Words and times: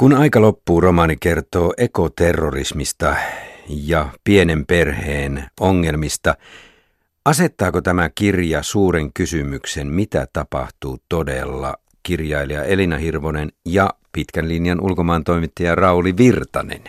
Kun 0.00 0.14
aika 0.14 0.40
loppuu, 0.40 0.80
romaani 0.80 1.16
kertoo 1.16 1.74
ekoterrorismista 1.76 3.16
ja 3.68 4.08
pienen 4.24 4.66
perheen 4.66 5.44
ongelmista. 5.60 6.34
Asettaako 7.24 7.80
tämä 7.82 8.10
kirja 8.14 8.62
suuren 8.62 9.12
kysymyksen, 9.12 9.86
mitä 9.86 10.26
tapahtuu 10.32 10.98
todella 11.08 11.76
kirjailija 12.02 12.64
Elina 12.64 12.96
Hirvonen 12.96 13.52
ja 13.66 13.94
pitkän 14.12 14.48
linjan 14.48 14.80
ulkomaan 14.80 15.24
toimittaja 15.24 15.74
Rauli 15.74 16.16
Virtanen? 16.16 16.82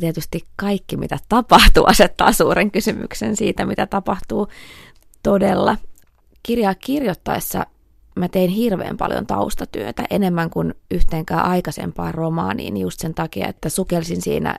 Tietysti 0.00 0.44
kaikki, 0.56 0.96
mitä 0.96 1.18
tapahtuu, 1.28 1.84
asettaa 1.84 2.32
suuren 2.32 2.70
kysymyksen 2.70 3.36
siitä, 3.36 3.66
mitä 3.66 3.86
tapahtuu 3.86 4.48
todella. 5.22 5.76
Kirjaa 6.42 6.74
kirjoittaessa 6.74 7.66
mä 8.18 8.28
tein 8.28 8.50
hirveän 8.50 8.96
paljon 8.96 9.26
taustatyötä, 9.26 10.04
enemmän 10.10 10.50
kuin 10.50 10.74
yhteenkään 10.90 11.44
aikaisempaan 11.44 12.14
romaaniin, 12.14 12.76
just 12.76 13.00
sen 13.00 13.14
takia, 13.14 13.48
että 13.48 13.68
sukelsin 13.68 14.22
siinä 14.22 14.58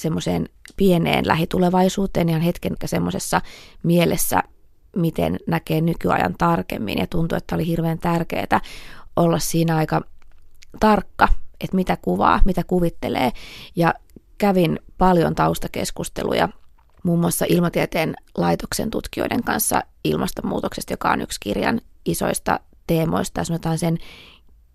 semmoiseen 0.00 0.48
pieneen 0.76 1.26
lähitulevaisuuteen 1.26 2.28
ihan 2.28 2.40
hetken 2.40 2.76
semmoisessa 2.84 3.40
mielessä, 3.82 4.42
miten 4.96 5.36
näkee 5.46 5.80
nykyajan 5.80 6.34
tarkemmin. 6.38 6.98
Ja 6.98 7.06
tuntuu, 7.06 7.38
että 7.38 7.54
oli 7.54 7.66
hirveän 7.66 7.98
tärkeää 7.98 8.60
olla 9.16 9.38
siinä 9.38 9.76
aika 9.76 10.00
tarkka, 10.80 11.28
että 11.60 11.76
mitä 11.76 11.96
kuvaa, 12.02 12.40
mitä 12.44 12.64
kuvittelee. 12.66 13.32
Ja 13.76 13.94
kävin 14.38 14.80
paljon 14.98 15.34
taustakeskusteluja 15.34 16.48
muun 17.02 17.18
muassa 17.18 17.44
Ilmatieteen 17.48 18.14
laitoksen 18.36 18.90
tutkijoiden 18.90 19.44
kanssa 19.44 19.82
ilmastonmuutoksesta, 20.04 20.92
joka 20.92 21.10
on 21.10 21.20
yksi 21.20 21.40
kirjan 21.40 21.80
isoista 22.04 22.60
teemoista. 22.88 23.44
Sanotaan 23.44 23.78
sen 23.78 23.98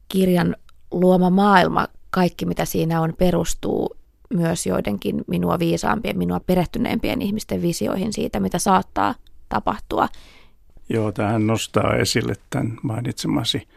kirjan 0.08 0.55
luoma 0.91 1.30
maailma, 1.30 1.88
kaikki 2.09 2.45
mitä 2.45 2.66
siinä 2.66 3.02
on, 3.02 3.13
perustuu 3.17 3.95
myös 4.34 4.66
joidenkin 4.66 5.23
minua 5.27 5.59
viisaampien, 5.59 6.17
minua 6.17 6.39
perehtyneempien 6.39 7.22
ihmisten 7.22 7.61
visioihin 7.61 8.14
siitä, 8.14 8.39
mitä 8.39 8.59
saattaa 8.59 9.16
tapahtua. 9.50 10.08
Joo, 10.89 11.11
tähän 11.11 11.47
nostaa 11.47 11.95
esille 11.95 12.33
tämän 12.50 12.78
mainitsemasi 12.83 13.67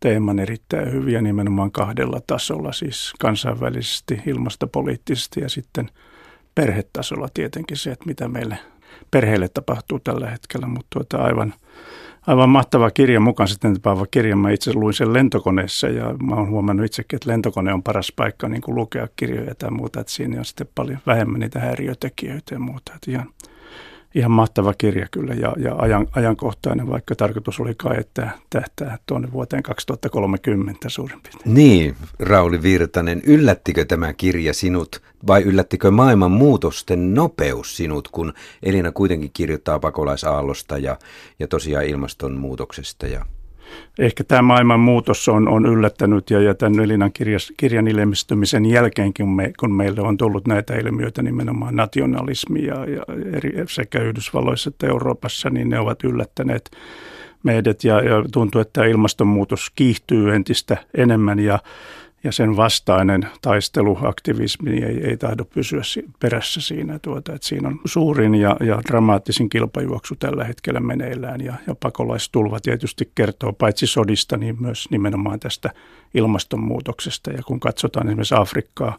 teeman 0.00 0.38
erittäin 0.38 0.92
hyviä 0.92 1.20
nimenomaan 1.22 1.72
kahdella 1.72 2.20
tasolla, 2.26 2.72
siis 2.72 3.12
kansainvälisesti, 3.20 4.22
ilmastopoliittisesti 4.26 5.40
ja 5.40 5.48
sitten 5.48 5.90
perhetasolla 6.54 7.28
tietenkin 7.34 7.76
se, 7.76 7.90
että 7.90 8.06
mitä 8.06 8.28
meille 8.28 8.58
perheelle 9.10 9.48
tapahtuu 9.48 10.00
tällä 10.00 10.30
hetkellä, 10.30 10.66
mutta 10.66 10.86
tuota 10.90 11.16
aivan, 11.24 11.54
aivan 12.26 12.48
mahtava 12.48 12.90
kirja 12.90 13.20
mukaan 13.20 13.48
sitten 13.48 13.74
tapaava 13.74 14.06
kirja. 14.10 14.36
Mä 14.36 14.50
itse 14.50 14.72
luin 14.74 14.94
sen 14.94 15.12
lentokoneessa 15.12 15.88
ja 15.88 16.14
mä 16.22 16.34
oon 16.34 16.50
huomannut 16.50 16.86
itsekin, 16.86 17.16
että 17.16 17.30
lentokone 17.30 17.72
on 17.72 17.82
paras 17.82 18.12
paikka 18.16 18.48
niin 18.48 18.62
kuin 18.62 18.74
lukea 18.74 19.08
kirjoja 19.16 19.54
tai 19.54 19.70
muuta, 19.70 20.00
että 20.00 20.12
siinä 20.12 20.38
on 20.38 20.44
sitten 20.44 20.68
paljon 20.74 20.98
vähemmän 21.06 21.40
niitä 21.40 21.60
häiriötekijöitä 21.60 22.54
ja 22.54 22.58
muuta. 22.58 22.92
Että 22.94 23.10
ihan, 23.10 23.28
ihan 24.14 24.30
mahtava 24.30 24.74
kirja 24.78 25.06
kyllä 25.10 25.34
ja, 25.34 25.54
ja 25.58 25.74
ajan, 25.78 26.06
ajankohtainen, 26.12 26.88
vaikka 26.88 27.14
tarkoitus 27.14 27.60
oli 27.60 27.74
kai, 27.74 27.96
että 27.98 28.30
tähtää 28.50 28.98
tuonne 29.06 29.32
vuoteen 29.32 29.62
2030 29.62 30.88
suurin 30.88 31.20
piirtein. 31.22 31.54
Niin, 31.54 31.96
Rauli 32.18 32.62
Virtanen, 32.62 33.22
yllättikö 33.26 33.84
tämä 33.84 34.12
kirja 34.12 34.54
sinut 34.54 35.02
vai 35.26 35.42
yllättikö 35.42 35.90
maailman 35.90 36.30
muutosten 36.30 37.14
nopeus 37.14 37.76
sinut, 37.76 38.08
kun 38.08 38.32
Elina 38.62 38.92
kuitenkin 38.92 39.30
kirjoittaa 39.32 39.78
pakolaisaallosta 39.78 40.78
ja, 40.78 40.98
ja 41.38 41.48
tosiaan 41.48 41.86
ilmastonmuutoksesta 41.86 43.06
ja 43.06 43.26
ehkä 43.98 44.24
tämä 44.24 44.42
maailman 44.42 44.80
muutos 44.80 45.28
on, 45.28 45.48
on 45.48 45.66
yllättänyt 45.66 46.30
ja, 46.30 46.40
ja 46.40 46.54
tämän 46.54 46.84
Elinan 46.84 47.12
kirjas, 47.12 47.52
kirjan 47.56 47.88
ilmestymisen 47.88 48.66
jälkeenkin, 48.66 49.28
me, 49.28 49.52
kun 49.60 49.74
meille 49.74 50.00
on 50.00 50.16
tullut 50.16 50.46
näitä 50.46 50.74
ilmiöitä, 50.76 51.22
nimenomaan 51.22 51.76
nationalismi 51.76 52.64
ja, 52.64 52.90
ja 52.90 53.02
eri, 53.32 53.52
sekä 53.68 54.02
Yhdysvalloissa 54.02 54.68
että 54.68 54.86
Euroopassa, 54.86 55.50
niin 55.50 55.68
ne 55.68 55.78
ovat 55.78 56.04
yllättäneet 56.04 56.70
meidät. 57.42 57.84
Ja, 57.84 58.00
ja 58.00 58.24
tuntuu, 58.32 58.60
että 58.60 58.84
ilmastonmuutos 58.84 59.70
kiihtyy 59.74 60.34
entistä 60.34 60.76
enemmän 60.94 61.38
ja 61.38 61.58
ja 62.26 62.32
sen 62.32 62.56
vastainen 62.56 63.28
taistelu, 63.42 63.98
aktivismi 64.02 64.70
ei, 64.70 65.04
ei 65.04 65.16
tahdo 65.16 65.44
pysyä 65.44 65.82
perässä 66.20 66.60
siinä. 66.60 66.98
Tuota, 66.98 67.34
että 67.34 67.48
siinä 67.48 67.68
on 67.68 67.80
suurin 67.84 68.34
ja, 68.34 68.56
ja 68.60 68.82
dramaattisin 68.88 69.48
kilpajuoksu 69.48 70.14
tällä 70.18 70.44
hetkellä 70.44 70.80
meneillään 70.80 71.40
ja, 71.40 71.54
ja 71.66 71.74
pakolaistulva 71.74 72.60
tietysti 72.60 73.10
kertoo 73.14 73.52
paitsi 73.52 73.86
sodista, 73.86 74.36
niin 74.36 74.56
myös 74.60 74.90
nimenomaan 74.90 75.40
tästä 75.40 75.70
ilmastonmuutoksesta. 76.14 77.30
Ja 77.30 77.42
kun 77.42 77.60
katsotaan 77.60 78.08
esimerkiksi 78.08 78.34
Afrikkaa 78.34 78.98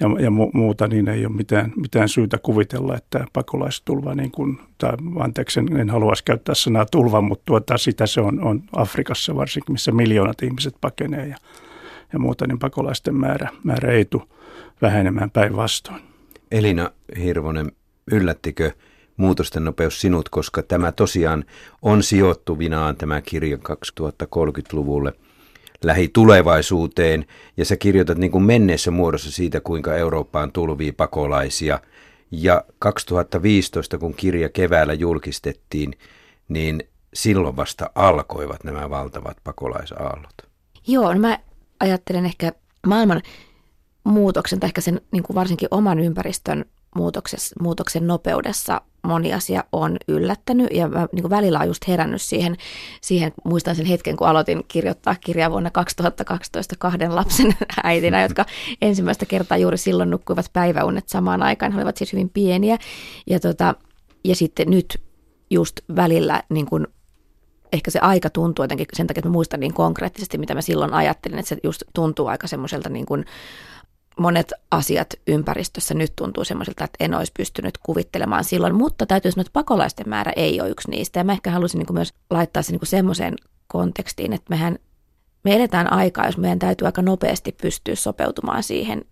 ja, 0.00 0.06
ja 0.20 0.30
mu, 0.30 0.50
muuta, 0.54 0.86
niin 0.86 1.08
ei 1.08 1.26
ole 1.26 1.34
mitään, 1.34 1.72
mitään 1.76 2.08
syytä 2.08 2.38
kuvitella, 2.38 2.96
että 2.96 3.26
pakolaistulva, 3.32 4.14
niin 4.14 4.30
kuin, 4.30 4.58
tai 4.78 4.92
anteeksi, 5.18 5.60
en 5.60 5.90
haluaisi 5.90 6.24
käyttää 6.24 6.54
sanaa 6.54 6.86
tulva, 6.86 7.20
mutta 7.20 7.42
tuota, 7.46 7.78
sitä 7.78 8.06
se 8.06 8.20
on, 8.20 8.44
on 8.44 8.62
Afrikassa 8.72 9.36
varsinkin, 9.36 9.72
missä 9.72 9.92
miljoonat 9.92 10.42
ihmiset 10.42 10.74
pakenee 10.80 11.26
ja 11.26 11.36
ja 12.14 12.18
muuta, 12.18 12.46
niin 12.46 12.58
pakolaisten 12.58 13.14
määrä, 13.14 13.48
määrä 13.64 13.92
ei 13.92 14.04
tule 14.04 14.22
vähenemään 14.82 15.30
päinvastoin. 15.30 16.02
Elina 16.50 16.90
Hirvonen, 17.18 17.72
yllättikö 18.12 18.72
muutosten 19.16 19.64
nopeus 19.64 20.00
sinut, 20.00 20.28
koska 20.28 20.62
tämä 20.62 20.92
tosiaan 20.92 21.44
on 21.82 22.02
sijoittuvinaan 22.02 22.96
tämä 22.96 23.20
kirja 23.20 23.56
2030-luvulle 23.56 25.12
lähitulevaisuuteen, 25.84 27.26
ja 27.56 27.64
sä 27.64 27.76
kirjoitat 27.76 28.18
niin 28.18 28.30
kuin 28.30 28.44
menneessä 28.44 28.90
muodossa 28.90 29.32
siitä, 29.32 29.60
kuinka 29.60 29.96
Eurooppaan 29.96 30.52
tulvii 30.52 30.92
pakolaisia. 30.92 31.80
Ja 32.30 32.64
2015, 32.78 33.98
kun 33.98 34.14
kirja 34.14 34.48
keväällä 34.48 34.92
julkistettiin, 34.92 35.94
niin 36.48 36.82
silloin 37.14 37.56
vasta 37.56 37.90
alkoivat 37.94 38.64
nämä 38.64 38.90
valtavat 38.90 39.36
pakolaisaallot. 39.44 40.34
Joo, 40.86 41.14
no 41.14 41.20
mä 41.20 41.38
ajattelen 41.84 42.26
ehkä 42.26 42.52
maailman 42.86 43.22
muutoksen 44.04 44.60
tai 44.60 44.68
ehkä 44.68 44.80
sen 44.80 45.00
niin 45.12 45.22
kuin 45.22 45.34
varsinkin 45.34 45.68
oman 45.70 45.98
ympäristön 45.98 46.64
muutoksen 47.60 48.06
nopeudessa 48.06 48.80
moni 49.04 49.32
asia 49.32 49.64
on 49.72 49.96
yllättänyt 50.08 50.68
ja 50.72 50.88
mä 50.88 51.06
niin 51.12 51.30
välillä 51.30 51.58
on 51.58 51.66
just 51.66 51.88
herännyt 51.88 52.22
siihen, 52.22 52.56
siihen, 53.00 53.32
muistan 53.44 53.76
sen 53.76 53.86
hetken, 53.86 54.16
kun 54.16 54.28
aloitin 54.28 54.64
kirjoittaa 54.68 55.16
kirjaa 55.20 55.50
vuonna 55.50 55.70
2012 55.70 56.74
kahden 56.78 57.14
lapsen 57.14 57.56
äitinä, 57.84 58.22
jotka 58.22 58.44
ensimmäistä 58.82 59.26
kertaa 59.26 59.58
juuri 59.58 59.78
silloin 59.78 60.10
nukkuivat 60.10 60.50
päiväunet 60.52 61.08
samaan 61.08 61.42
aikaan, 61.42 61.72
he 61.72 61.78
olivat 61.78 61.96
siis 61.96 62.12
hyvin 62.12 62.30
pieniä. 62.30 62.78
Ja, 63.26 63.40
tota, 63.40 63.74
ja 64.24 64.34
sitten 64.36 64.70
nyt 64.70 65.02
just 65.50 65.80
välillä 65.96 66.42
niin 66.48 66.66
kuin 66.66 66.86
ehkä 67.74 67.90
se 67.90 67.98
aika 67.98 68.30
tuntuu 68.30 68.62
jotenkin 68.62 68.86
sen 68.92 69.06
takia, 69.06 69.20
että 69.20 69.28
mä 69.28 69.32
muistan 69.32 69.60
niin 69.60 69.74
konkreettisesti, 69.74 70.38
mitä 70.38 70.54
mä 70.54 70.62
silloin 70.62 70.94
ajattelin, 70.94 71.38
että 71.38 71.48
se 71.48 71.56
just 71.62 71.82
tuntuu 71.94 72.26
aika 72.26 72.46
semmoiselta 72.46 72.88
niin 72.88 73.06
kuin 73.06 73.24
monet 74.18 74.52
asiat 74.70 75.14
ympäristössä 75.26 75.94
nyt 75.94 76.12
tuntuu 76.16 76.44
semmoiselta, 76.44 76.84
että 76.84 77.04
en 77.04 77.14
olisi 77.14 77.32
pystynyt 77.36 77.78
kuvittelemaan 77.78 78.44
silloin, 78.44 78.74
mutta 78.74 79.06
täytyy 79.06 79.30
sanoa, 79.32 79.40
että 79.40 79.52
pakolaisten 79.52 80.08
määrä 80.08 80.32
ei 80.36 80.60
ole 80.60 80.70
yksi 80.70 80.90
niistä. 80.90 81.20
Ja 81.20 81.24
mä 81.24 81.32
ehkä 81.32 81.50
halusin 81.50 81.78
niin 81.78 81.94
myös 81.94 82.14
laittaa 82.30 82.62
se 82.62 82.72
niin 82.72 82.80
semmoiseen 82.86 83.34
kontekstiin, 83.66 84.32
että 84.32 84.50
mehän 84.50 84.78
me 85.44 85.56
eletään 85.56 85.92
aikaa, 85.92 86.26
jos 86.26 86.38
meidän 86.38 86.58
täytyy 86.58 86.86
aika 86.86 87.02
nopeasti 87.02 87.52
pystyä 87.62 87.94
sopeutumaan 87.94 88.62
siihen, 88.62 89.04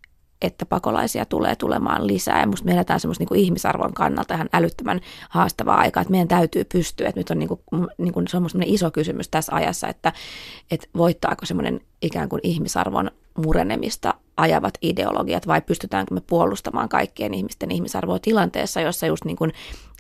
että 0.43 0.67
pakolaisia 0.67 1.25
tulee 1.25 1.57
tulemaan 1.57 2.07
lisää. 2.07 2.41
Ja 2.41 2.47
musta 2.47 2.67
me 2.67 2.73
eletään 2.73 3.01
semmoista 3.01 3.25
niin 3.25 3.45
ihmisarvon 3.45 3.95
kannalta 3.95 4.35
ihan 4.35 4.49
älyttömän 4.53 5.01
haastavaa 5.29 5.77
aikaa, 5.77 6.01
että 6.01 6.11
meidän 6.11 6.29
täytyy 6.29 6.65
pystyä. 6.65 7.09
Että 7.09 7.21
nyt 7.21 7.31
on 7.31 7.39
niin 7.39 7.49
kuin, 7.49 7.61
niin 7.99 8.13
kuin, 8.13 8.29
se 8.29 8.37
on 8.37 8.47
iso 8.65 8.91
kysymys 8.91 9.29
tässä 9.29 9.55
ajassa, 9.55 9.89
että, 9.89 10.13
että 10.71 10.87
voittaako 10.97 11.47
semmoinen 11.47 11.81
ikään 12.03 12.29
kuin 12.29 12.41
ihmisarvon 12.43 13.11
murenemista 13.37 14.15
ajavat 14.37 14.75
ideologiat 14.83 15.47
vai 15.47 15.61
pystytäänkö 15.61 16.15
me 16.15 16.21
puolustamaan 16.21 16.89
kaikkien 16.89 17.35
ihmisten 17.35 17.71
ihmisarvoa 17.71 18.19
tilanteessa, 18.19 18.81
jossa 18.81 19.07
just 19.07 19.25
niin 19.25 19.37
kuin 19.37 19.53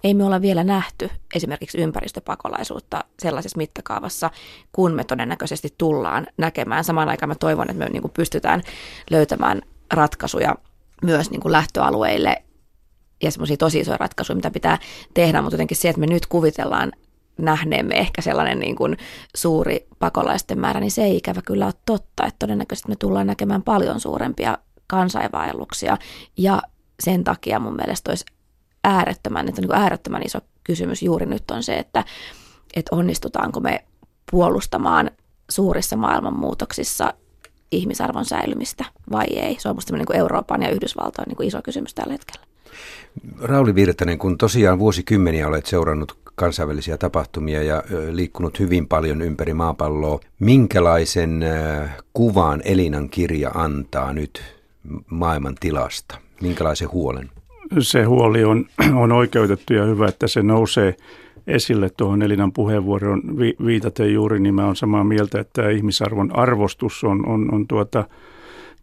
ei 0.05 0.14
me 0.14 0.25
olla 0.25 0.40
vielä 0.40 0.64
nähty 0.64 1.11
esimerkiksi 1.34 1.78
ympäristöpakolaisuutta 1.78 3.05
sellaisessa 3.19 3.58
mittakaavassa, 3.58 4.31
kun 4.72 4.93
me 4.93 5.05
todennäköisesti 5.05 5.75
tullaan 5.78 6.26
näkemään. 6.37 6.84
Samaan 6.84 7.08
aikaan 7.08 7.28
mä 7.28 7.34
toivon, 7.34 7.70
että 7.70 7.84
me 7.84 7.90
niin 7.90 8.02
kuin 8.02 8.12
pystytään 8.12 8.62
löytämään 9.11 9.62
ratkaisuja 9.92 10.54
myös 11.02 11.30
niin 11.30 11.40
kuin 11.40 11.52
lähtöalueille 11.52 12.42
ja 13.22 13.30
semmoisia 13.30 13.56
tosi 13.56 13.80
isoja 13.80 13.96
ratkaisuja, 13.96 14.36
mitä 14.36 14.50
pitää 14.50 14.78
tehdä, 15.14 15.42
mutta 15.42 15.54
jotenkin 15.54 15.76
se, 15.76 15.88
että 15.88 16.00
me 16.00 16.06
nyt 16.06 16.26
kuvitellaan 16.26 16.92
nähneemme 17.38 17.94
ehkä 17.94 18.22
sellainen 18.22 18.58
niin 18.58 18.76
kuin 18.76 18.96
suuri 19.36 19.86
pakolaisten 19.98 20.60
määrä, 20.60 20.80
niin 20.80 20.90
se 20.90 21.04
ei 21.04 21.16
ikävä 21.16 21.42
kyllä 21.42 21.64
ole 21.64 21.74
totta, 21.86 22.26
että 22.26 22.38
todennäköisesti 22.38 22.88
me 22.88 22.96
tullaan 22.96 23.26
näkemään 23.26 23.62
paljon 23.62 24.00
suurempia 24.00 24.58
kansainvaelluksia. 24.86 25.96
Ja 26.36 26.62
sen 27.00 27.24
takia 27.24 27.58
mun 27.58 27.76
mielestä 27.76 28.10
olisi 28.10 28.24
äärettömän, 28.84 29.48
että 29.48 29.60
niin 29.60 29.74
äärettömän 29.74 30.22
iso 30.26 30.38
kysymys 30.64 31.02
juuri 31.02 31.26
nyt 31.26 31.50
on 31.50 31.62
se, 31.62 31.78
että, 31.78 32.04
että 32.76 32.96
onnistutaanko 32.96 33.60
me 33.60 33.84
puolustamaan 34.30 35.10
suurissa 35.50 35.96
maailmanmuutoksissa 35.96 37.14
ihmisarvon 37.72 38.24
säilymistä 38.24 38.84
vai 39.12 39.26
ei. 39.26 39.56
Se 39.58 39.69
on 39.69 39.74
minusta 39.74 39.96
niin 39.96 40.16
Euroopan 40.16 40.62
ja 40.62 40.70
Yhdysvaltojen 40.70 41.28
niin 41.28 41.36
kuin 41.36 41.46
iso 41.46 41.62
kysymys 41.62 41.94
tällä 41.94 42.12
hetkellä. 42.12 42.46
Rauli 43.40 43.74
Virtanen, 43.74 44.19
kun 44.19 44.38
tosiaan 44.38 44.78
vuosikymmeniä 44.78 45.48
olet 45.48 45.66
seurannut 45.66 46.19
kansainvälisiä 46.34 46.98
tapahtumia 46.98 47.62
ja 47.62 47.82
liikkunut 48.10 48.58
hyvin 48.58 48.88
paljon 48.88 49.22
ympäri 49.22 49.54
maapalloa, 49.54 50.20
minkälaisen 50.38 51.44
kuvan 52.12 52.62
Elinan 52.64 53.08
kirja 53.08 53.50
antaa 53.54 54.12
nyt 54.12 54.42
maailman 55.10 55.54
tilasta? 55.60 56.18
Minkälaisen 56.40 56.92
huolen? 56.92 57.30
Se 57.80 58.04
huoli 58.04 58.44
on, 58.44 58.66
on 59.02 59.12
oikeutettu 59.12 59.72
ja 59.72 59.84
hyvä, 59.84 60.08
että 60.08 60.28
se 60.28 60.42
nousee 60.42 60.96
esille 61.46 61.90
tuohon 61.96 62.22
Elinan 62.22 62.52
puheenvuoroon 62.52 63.22
viitaten 63.66 64.12
juuri, 64.12 64.40
niin 64.40 64.54
mä 64.54 64.64
olen 64.64 64.76
samaa 64.76 65.04
mieltä, 65.04 65.40
että 65.40 65.70
ihmisarvon 65.70 66.36
arvostus 66.36 67.04
on, 67.04 67.28
on, 67.28 67.54
on 67.54 67.66
tuota, 67.66 68.04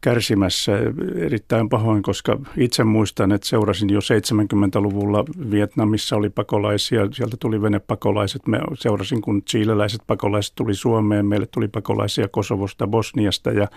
kärsimässä 0.01 0.71
erittäin 1.15 1.69
pahoin, 1.69 2.03
koska 2.03 2.39
itse 2.57 2.83
muistan, 2.83 3.31
että 3.31 3.47
seurasin 3.47 3.89
jo 3.89 3.99
70-luvulla 3.99 5.25
Vietnamissa 5.51 6.15
oli 6.15 6.29
pakolaisia, 6.29 7.07
sieltä 7.11 7.37
tuli 7.39 7.61
venepakolaiset. 7.61 8.47
Me 8.47 8.59
seurasin, 8.73 9.21
kun 9.21 9.41
chileläiset 9.41 10.01
pakolaiset 10.07 10.55
tuli 10.55 10.73
Suomeen, 10.73 11.25
meille 11.25 11.47
tuli 11.51 11.67
pakolaisia 11.67 12.27
Kosovosta, 12.27 12.87
Bosniasta 12.87 13.51
ja 13.51 13.67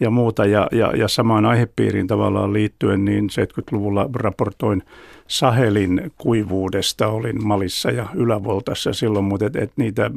ja 0.00 0.10
muuta. 0.10 0.44
Ja, 0.44 0.68
ja, 0.72 0.96
ja 0.96 1.08
samaan 1.08 1.46
aihepiiriin 1.46 2.06
tavallaan 2.06 2.52
liittyen, 2.52 3.04
niin 3.04 3.28
70-luvulla 3.30 4.10
raportoin 4.14 4.82
Sahelin 5.30 6.12
kuivuudesta, 6.18 7.08
olin 7.08 7.46
Malissa 7.46 7.90
ja 7.90 8.06
Ylävoltassa 8.14 8.92
silloin, 8.92 9.24
mutta 9.24 9.46
et, 9.46 9.56
et 9.56 9.72
niitä 9.76 10.10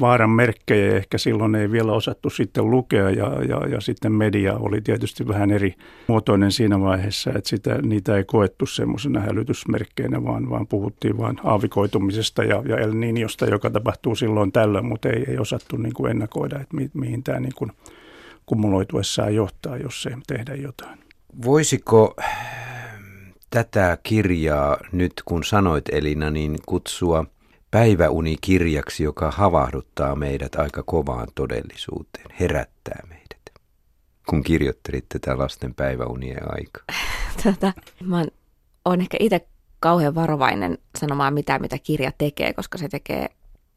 vaaran 0.00 0.30
merkkejä 0.30 0.96
ehkä 0.96 1.18
silloin 1.18 1.54
ei 1.54 1.70
vielä 1.70 1.92
osattu 1.92 2.30
sitten 2.30 2.70
lukea 2.70 3.10
ja, 3.10 3.42
ja, 3.48 3.66
ja 3.68 3.80
sitten 3.80 4.12
media 4.12 4.54
oli 4.54 4.80
tietysti 4.80 5.28
vähän 5.28 5.50
eri 5.50 5.74
muotoinen 6.06 6.52
siinä 6.52 6.80
vaiheessa, 6.80 7.30
että 7.30 7.48
sitä, 7.48 7.78
niitä 7.82 8.16
ei 8.16 8.24
koettu 8.24 8.66
semmoisena 8.66 9.20
hälytysmerkkeinä, 9.20 10.24
vaan, 10.24 10.50
vaan 10.50 10.66
puhuttiin 10.66 11.18
vain 11.18 11.36
aavikoitumisesta 11.44 12.44
ja, 12.44 12.62
ja 12.68 12.76
El 12.76 12.92
Niñosta, 12.92 13.50
joka 13.50 13.70
tapahtuu 13.70 14.14
silloin 14.14 14.52
tällöin, 14.52 14.86
mutta 14.86 15.08
ei, 15.08 15.24
ei 15.28 15.38
osattu 15.38 15.76
niin 15.76 15.94
kuin 15.94 16.10
ennakoida, 16.10 16.60
että 16.60 16.76
mi, 16.76 16.90
mihin 16.94 17.22
tämä 17.22 17.40
niin 17.40 17.54
kuin 17.54 17.72
kumuloituessaan 18.46 19.34
johtaa, 19.34 19.76
jos 19.76 20.06
ei 20.06 20.16
tehdä 20.26 20.54
jotain. 20.54 20.98
Voisiko 21.44 22.16
tätä 23.50 23.98
kirjaa 24.02 24.76
nyt, 24.92 25.12
kun 25.24 25.44
sanoit 25.44 25.84
Elina, 25.92 26.30
niin 26.30 26.58
kutsua 26.66 27.24
päiväunikirjaksi, 27.70 29.04
joka 29.04 29.30
havahduttaa 29.30 30.16
meidät 30.16 30.54
aika 30.54 30.82
kovaan 30.82 31.28
todellisuuteen, 31.34 32.26
herättää 32.40 33.02
meidät, 33.08 33.60
kun 34.28 34.42
kirjoittelit 34.42 35.08
tätä 35.08 35.38
lasten 35.38 35.74
päiväunien 35.74 36.42
aikaa? 36.56 36.84
Tota, 37.44 37.72
mä 38.04 38.24
oon 38.84 39.00
ehkä 39.00 39.16
itse 39.20 39.48
kauhean 39.80 40.14
varovainen 40.14 40.78
sanomaan 40.98 41.34
mitä, 41.34 41.58
mitä 41.58 41.78
kirja 41.78 42.12
tekee, 42.18 42.52
koska 42.52 42.78
se 42.78 42.88
tekee 42.88 43.28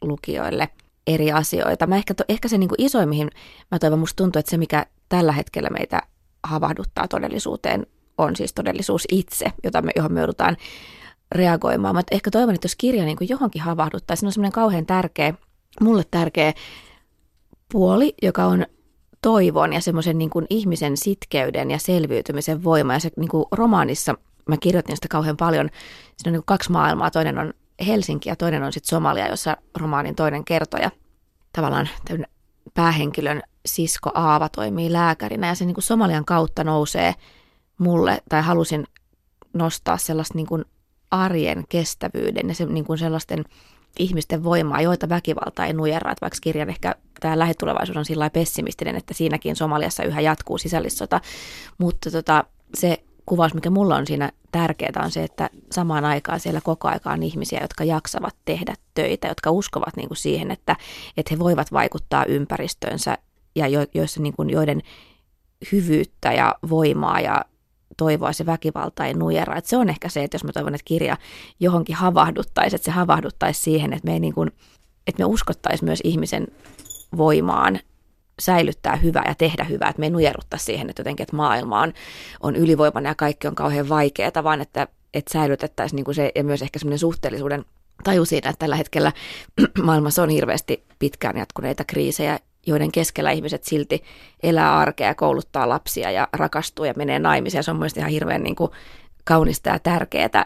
lukijoille– 0.02 0.70
eri 1.08 1.32
asioita. 1.32 1.88
Mä 1.88 1.96
ehkä, 1.96 2.14
to, 2.14 2.24
ehkä 2.30 2.48
se 2.48 2.58
niin 2.58 2.70
kuin 2.70 2.82
isoin, 2.82 3.10
mihin 3.10 3.30
mä 3.72 3.80
toivon, 3.80 4.00
musta 4.00 4.24
tuntuu, 4.24 4.40
että 4.40 4.50
se 4.50 4.58
mikä 4.58 4.86
tällä 5.10 5.32
hetkellä 5.32 5.70
meitä 5.70 6.02
havahduttaa 6.44 7.08
todellisuuteen, 7.08 7.86
on 8.18 8.36
siis 8.36 8.54
todellisuus 8.54 9.06
itse, 9.12 9.46
jota 9.64 9.82
me, 9.82 9.92
johon 9.96 10.14
me 10.14 10.20
joudutaan 10.20 10.58
reagoimaan. 11.32 11.96
Mä 11.96 12.02
ehkä 12.12 12.32
toivon, 12.32 12.56
että 12.56 12.66
jos 12.66 12.76
kirja 12.76 13.06
niin 13.06 13.18
kuin 13.18 13.30
johonkin 13.30 13.62
havahduttaisi, 13.62 14.20
se 14.20 14.26
on 14.26 14.32
semmoinen 14.32 14.52
kauhean 14.52 14.86
tärkeä, 14.86 15.34
mulle 15.82 16.04
tärkeä 16.12 16.54
puoli, 17.72 18.14
joka 18.22 18.46
on 18.46 18.66
toivon 19.22 19.74
ja 19.74 19.82
semmoisen 19.82 20.18
niin 20.18 20.30
kuin 20.30 20.46
ihmisen 20.50 20.98
sitkeyden 20.98 21.72
ja 21.72 21.78
selviytymisen 21.80 22.64
voima. 22.64 22.94
Ja 22.94 23.00
se 23.00 23.10
niin 23.18 23.30
kuin 23.30 23.46
romaanissa, 23.52 24.16
mä 24.48 24.58
kirjoitin 24.58 24.96
sitä 24.96 25.08
kauhean 25.08 25.38
paljon, 25.38 25.70
siinä 26.18 26.30
on 26.30 26.34
niin 26.34 26.42
kuin 26.42 26.46
kaksi 26.46 26.72
maailmaa. 26.72 27.12
Toinen 27.12 27.38
on 27.38 27.54
Helsinki 27.88 28.30
ja 28.30 28.36
toinen 28.36 28.64
on 28.64 28.74
sitten 28.74 28.90
Somalia, 28.90 29.28
jossa 29.28 29.58
romaanin 29.78 30.16
toinen 30.16 30.46
kertoja, 30.46 30.92
tavallaan 31.54 31.90
päähenkilön 32.74 33.44
sisko 33.66 34.12
Aava 34.14 34.50
toimii 34.50 34.92
lääkärinä 34.92 35.48
ja 35.48 35.56
se 35.56 35.66
niin 35.66 35.74
kuin 35.76 35.84
Somalian 35.84 36.26
kautta 36.26 36.64
nousee 36.64 37.16
mulle, 37.78 38.22
tai 38.30 38.42
halusin 38.42 38.86
nostaa 39.54 39.98
sellaista 39.98 40.36
niin 40.36 40.48
kuin 40.48 40.66
arjen 41.12 41.64
kestävyyden 41.70 42.48
ja 42.48 42.56
se, 42.56 42.66
niin 42.66 42.86
kuin 42.86 42.98
sellaisten 42.98 43.44
ihmisten 44.00 44.44
voimaa, 44.44 44.82
joita 44.82 45.10
väkivalta 45.10 45.66
ei 45.66 45.74
nujerra. 45.74 46.12
Että 46.12 46.22
vaikka 46.22 46.38
kirjan 46.42 46.70
ehkä 46.70 46.96
tämä 47.20 47.40
lähitulevaisuus 47.40 47.98
on 47.98 48.06
sillä 48.06 48.30
pessimistinen, 48.30 48.96
että 48.96 49.14
siinäkin 49.14 49.56
Somaliassa 49.56 50.04
yhä 50.04 50.22
jatkuu 50.22 50.58
sisällissota, 50.58 51.22
mutta 51.78 52.12
tota, 52.12 52.44
se 52.74 53.04
kuvaus, 53.28 53.54
mikä 53.54 53.70
mulla 53.70 53.96
on 53.96 54.08
siinä 54.08 54.32
tärkeää, 54.52 55.02
on 55.04 55.12
se, 55.12 55.24
että 55.24 55.50
samaan 55.72 56.06
aikaan 56.06 56.40
siellä 56.40 56.62
koko 56.62 56.88
aika 56.88 57.12
on 57.12 57.24
ihmisiä, 57.24 57.60
jotka 57.62 57.84
jaksavat 57.84 58.36
tehdä 58.46 58.74
töitä, 58.94 59.28
jotka 59.28 59.52
uskovat 59.52 59.96
niin 59.96 60.08
kuin 60.08 60.18
siihen, 60.18 60.52
että, 60.52 60.76
että 61.18 61.34
he 61.34 61.40
voivat 61.40 61.72
vaikuttaa 61.72 62.26
ympäristönsä 62.26 63.18
ja 63.56 63.68
jo, 63.68 63.86
joissa 63.94 64.22
niin 64.22 64.34
kuin, 64.36 64.50
joiden 64.50 64.82
hyvyyttä 65.72 66.34
ja 66.34 66.56
voimaa 66.70 67.20
ja 67.20 67.46
toivoa 67.98 68.34
se 68.34 68.46
väkivalta 68.46 69.06
ei 69.06 69.14
nujera. 69.14 69.56
Että 69.56 69.70
se 69.70 69.78
on 69.78 69.90
ehkä 69.90 70.10
se, 70.10 70.24
että 70.24 70.36
jos 70.36 70.44
mä 70.44 70.52
toivon, 70.54 70.76
että 70.76 70.86
kirja 70.86 71.18
johonkin 71.60 71.96
havahduttaisi, 71.96 72.76
että 72.76 72.86
se 72.86 72.92
havahduttaisi 72.92 73.62
siihen, 73.62 73.94
että 73.94 74.06
me, 74.06 74.14
ei 74.14 74.20
niin 74.20 74.34
kuin, 74.34 74.52
että 75.08 75.24
me 75.24 75.26
uskottaisiin 75.26 75.86
myös 75.86 76.00
ihmisen 76.04 76.48
voimaan 77.18 77.80
säilyttää 78.40 78.96
hyvää 78.96 79.24
ja 79.28 79.36
tehdä 79.36 79.64
hyvää, 79.64 79.90
että 79.90 80.00
me 80.00 80.06
ei 80.06 80.10
nujerrutta 80.10 80.58
siihen, 80.58 80.90
että 80.90 81.00
jotenkin 81.00 81.24
että 81.24 81.36
maailma 81.36 81.82
on, 81.82 81.94
on 82.42 82.56
ylivoimainen 82.56 83.10
ja 83.10 83.16
kaikki 83.16 83.48
on 83.48 83.56
kauhean 83.56 83.90
vaikeaa, 83.90 84.44
vaan 84.44 84.62
että, 84.62 84.88
että 85.14 85.34
säilytettäisiin 85.34 85.96
niin 85.96 86.06
kuin 86.06 86.16
se 86.16 86.32
ja 86.36 86.44
myös 86.44 86.62
ehkä 86.62 86.80
semmoinen 86.80 87.00
suhteellisuuden 87.00 87.66
taju 88.04 88.26
siinä, 88.26 88.50
että 88.50 88.60
tällä 88.60 88.76
hetkellä 88.76 89.12
maailmassa 89.84 90.24
on 90.24 90.30
hirveästi 90.30 90.84
pitkään 91.00 91.38
jatkuneita 91.38 91.84
kriisejä, 91.84 92.40
joiden 92.68 92.92
keskellä 92.92 93.32
ihmiset 93.32 93.64
silti 93.64 94.04
elää 94.44 94.78
arkea, 94.78 95.16
kouluttaa 95.16 95.70
lapsia 95.70 96.12
ja 96.12 96.28
rakastuu 96.34 96.86
ja 96.86 96.94
menee 96.98 97.20
naimisiin. 97.20 97.64
Se 97.64 97.72
on 97.72 97.78
mielestäni 97.78 98.02
ihan 98.02 98.12
hirveän 98.12 98.44
niin 98.44 98.56
kuin 98.56 98.72
kaunista 99.24 99.70
ja 99.70 99.80
tärkeää 99.80 100.46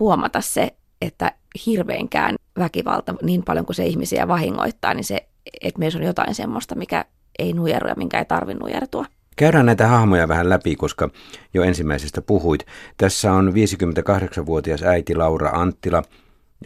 huomata 0.00 0.40
se, 0.40 0.74
että 1.00 1.32
hirveinkään 1.66 2.34
väkivalta, 2.58 3.14
niin 3.22 3.42
paljon 3.42 3.66
kuin 3.66 3.76
se 3.76 3.86
ihmisiä 3.86 4.28
vahingoittaa, 4.28 4.94
niin 4.94 5.04
se 5.04 5.27
että 5.60 5.78
meissä 5.78 5.98
on 5.98 6.04
jotain 6.04 6.34
semmoista, 6.34 6.74
mikä 6.74 7.04
ei 7.38 7.52
nujeru 7.52 7.88
ja 7.88 7.94
minkä 7.96 8.18
ei 8.18 8.24
tarvitse 8.24 8.62
nujertua. 8.62 9.04
Käydään 9.36 9.66
näitä 9.66 9.86
hahmoja 9.86 10.28
vähän 10.28 10.48
läpi, 10.48 10.76
koska 10.76 11.10
jo 11.54 11.62
ensimmäisestä 11.62 12.22
puhuit. 12.22 12.66
Tässä 12.96 13.32
on 13.32 13.52
58-vuotias 13.52 14.82
äiti 14.82 15.14
Laura 15.14 15.50
Anttila. 15.50 16.02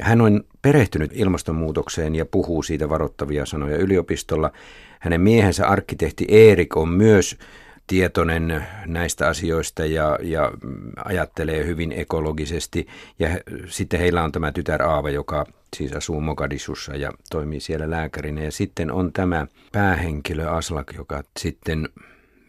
Hän 0.01 0.21
on 0.21 0.45
perehtynyt 0.63 1.11
ilmastonmuutokseen 1.15 2.15
ja 2.15 2.27
puhuu 2.27 2.63
siitä 2.63 2.89
varoittavia 2.89 3.47
sanoja 3.47 3.77
yliopistolla. 3.77 4.51
Hänen 5.01 5.21
miehensä 5.21 5.69
arkkitehti 5.69 6.27
Erik 6.29 6.77
on 6.77 6.89
myös 6.89 7.37
tietoinen 7.87 8.67
näistä 8.87 9.29
asioista 9.29 9.85
ja, 9.85 10.19
ja 10.23 10.51
ajattelee 11.05 11.67
hyvin 11.67 11.93
ekologisesti. 11.93 12.87
Ja 13.19 13.29
he, 13.29 13.43
sitten 13.69 14.01
heillä 14.01 14.25
on 14.25 14.33
tämä 14.33 14.53
tytär 14.53 14.83
Aava, 14.83 15.11
joka 15.11 15.47
siis 15.77 15.93
asuu 15.93 16.21
Mogadishussa 16.21 16.97
ja 16.97 17.11
toimii 17.31 17.61
siellä 17.61 17.91
lääkärinä. 17.91 18.43
Ja 18.43 18.53
sitten 18.53 18.93
on 18.93 19.13
tämä 19.13 19.47
päähenkilö 19.73 20.49
Aslak, 20.49 20.95
joka 20.97 21.23
sitten 21.41 21.89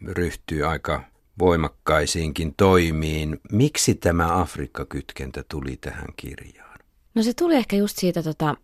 ryhtyy 0.08 0.63
aika 0.63 1.04
voimakkaisiinkin 1.40 2.54
toimiin. 2.58 3.40
Miksi 3.52 3.96
tämä 3.96 4.42
Afrikka-kytkentä 4.42 5.44
tuli 5.50 5.78
tähän 5.78 6.08
kirjaan? 6.18 6.80
No 7.16 7.24
se 7.24 7.34
tuli 7.34 7.56
ehkä 7.56 7.75
just 7.75 7.98
siitä 7.98 8.24
tota, 8.24 8.56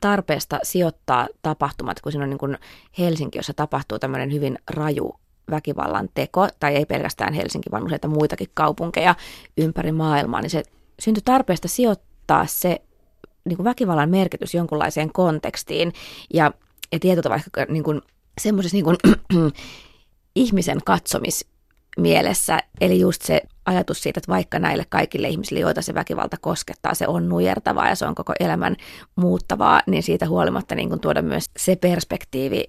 tarpeesta 0.00 0.58
sijoittaa 0.62 1.28
tapahtumat, 1.42 2.00
kun 2.00 2.12
siinä 2.12 2.24
on 2.24 2.30
niin 2.30 2.38
kuin 2.38 2.58
Helsinki, 2.98 3.38
jossa 3.38 3.54
tapahtuu 3.54 3.98
tämmöinen 3.98 4.32
hyvin 4.32 4.58
raju 4.70 5.14
väkivallan 5.50 6.08
teko, 6.14 6.48
tai 6.60 6.74
ei 6.74 6.86
pelkästään 6.86 7.32
Helsinki, 7.32 7.70
vaan 7.70 7.84
useita 7.84 8.08
muitakin 8.08 8.48
kaupunkeja 8.54 9.14
ympäri 9.56 9.92
maailmaa, 9.92 10.40
niin 10.40 10.50
se 10.50 10.62
syntyi 11.00 11.22
tarpeesta 11.24 11.68
sijoittaa 11.68 12.46
se 12.46 12.80
niin 13.44 13.56
kuin 13.56 13.64
väkivallan 13.64 14.10
merkitys 14.10 14.54
jonkunlaiseen 14.54 15.12
kontekstiin. 15.12 15.92
Ja, 16.34 16.52
ja 16.92 16.98
tietota 16.98 17.30
vaikka 17.30 17.66
niin 17.68 17.84
kuin, 17.84 18.02
semmoisessa 18.40 18.76
niin 18.76 18.84
kuin, 18.84 18.96
ihmisen 20.34 20.78
katsomis 20.84 21.46
mielessä, 21.98 22.58
eli 22.80 23.00
just 23.00 23.22
se 23.22 23.42
ajatus 23.66 24.02
siitä, 24.02 24.18
että 24.18 24.32
vaikka 24.32 24.58
näille 24.58 24.84
kaikille 24.88 25.28
ihmisille, 25.28 25.60
joita 25.60 25.82
se 25.82 25.94
väkivalta 25.94 26.36
koskettaa, 26.40 26.94
se 26.94 27.06
on 27.06 27.28
nujertavaa 27.28 27.88
ja 27.88 27.94
se 27.94 28.06
on 28.06 28.14
koko 28.14 28.32
elämän 28.40 28.76
muuttavaa, 29.16 29.82
niin 29.86 30.02
siitä 30.02 30.28
huolimatta 30.28 30.74
niin 30.74 30.88
kuin 30.88 31.00
tuoda 31.00 31.22
myös 31.22 31.44
se 31.58 31.76
perspektiivi, 31.76 32.64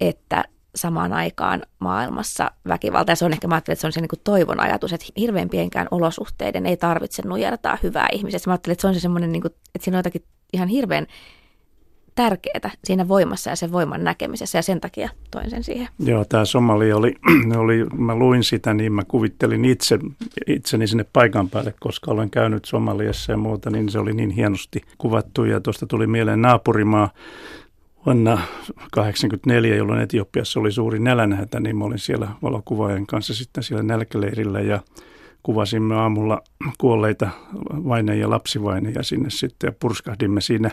että 0.00 0.44
samaan 0.74 1.12
aikaan 1.12 1.62
maailmassa 1.78 2.50
väkivalta. 2.68 3.12
Ja 3.12 3.16
se 3.16 3.24
on 3.24 3.32
ehkä, 3.32 3.48
mä 3.48 3.54
ajattelen, 3.54 3.74
että 3.74 3.80
se 3.80 3.86
on 3.86 3.92
se 3.92 4.00
niin 4.00 4.08
kuin 4.08 4.20
toivon 4.24 4.60
ajatus, 4.60 4.92
että 4.92 5.06
hirveän 5.16 5.48
pienkään 5.48 5.88
olosuhteiden 5.90 6.66
ei 6.66 6.76
tarvitse 6.76 7.22
nujertaa 7.26 7.78
hyvää 7.82 8.08
ihmistä. 8.12 8.50
Mä 8.50 8.52
ajattelen, 8.52 8.72
että 8.72 8.82
se 8.82 8.88
on 8.88 8.94
se 8.94 9.00
semmoinen, 9.00 9.32
niin 9.32 9.42
kuin, 9.42 9.52
että 9.74 9.84
siinä 9.84 9.96
on 9.96 9.98
jotakin 9.98 10.24
ihan 10.52 10.68
hirveän 10.68 11.06
tärkeää 12.14 12.70
siinä 12.84 13.08
voimassa 13.08 13.50
ja 13.50 13.56
sen 13.56 13.72
voiman 13.72 14.04
näkemisessä 14.04 14.58
ja 14.58 14.62
sen 14.62 14.80
takia 14.80 15.10
toin 15.30 15.50
sen 15.50 15.64
siihen. 15.64 15.88
Joo, 15.98 16.24
tämä 16.24 16.44
Somali 16.44 16.92
oli, 16.92 17.14
oli, 17.56 17.84
mä 17.84 18.14
luin 18.14 18.44
sitä, 18.44 18.74
niin 18.74 18.92
mä 18.92 19.02
kuvittelin 19.08 19.64
itse, 19.64 19.98
itseni 20.46 20.86
sinne 20.86 21.06
paikan 21.12 21.50
päälle, 21.50 21.74
koska 21.80 22.10
olen 22.10 22.30
käynyt 22.30 22.64
Somaliassa 22.64 23.32
ja 23.32 23.38
muuta, 23.38 23.70
niin 23.70 23.88
se 23.88 23.98
oli 23.98 24.12
niin 24.12 24.30
hienosti 24.30 24.82
kuvattu 24.98 25.44
ja 25.44 25.60
tuosta 25.60 25.86
tuli 25.86 26.06
mieleen 26.06 26.42
naapurimaa, 26.42 27.10
vuonna 28.06 28.34
1984, 28.34 29.76
jolloin 29.76 30.00
Etiopiassa 30.00 30.60
oli 30.60 30.72
suuri 30.72 30.98
nälänhätä, 30.98 31.60
niin 31.60 31.76
mä 31.76 31.84
olin 31.84 31.98
siellä 31.98 32.28
valokuvaajan 32.42 33.06
kanssa 33.06 33.34
sitten 33.34 33.64
siellä 33.64 33.82
nälkäleirillä 33.82 34.60
ja 34.60 34.80
kuvasimme 35.42 35.94
aamulla 35.94 36.42
kuolleita 36.78 37.30
vaine- 37.70 38.16
ja 38.16 38.30
lapsivaineja 38.30 39.02
sinne 39.02 39.30
sitten 39.30 39.68
ja 39.68 39.72
purskahdimme 39.80 40.40
siinä 40.40 40.70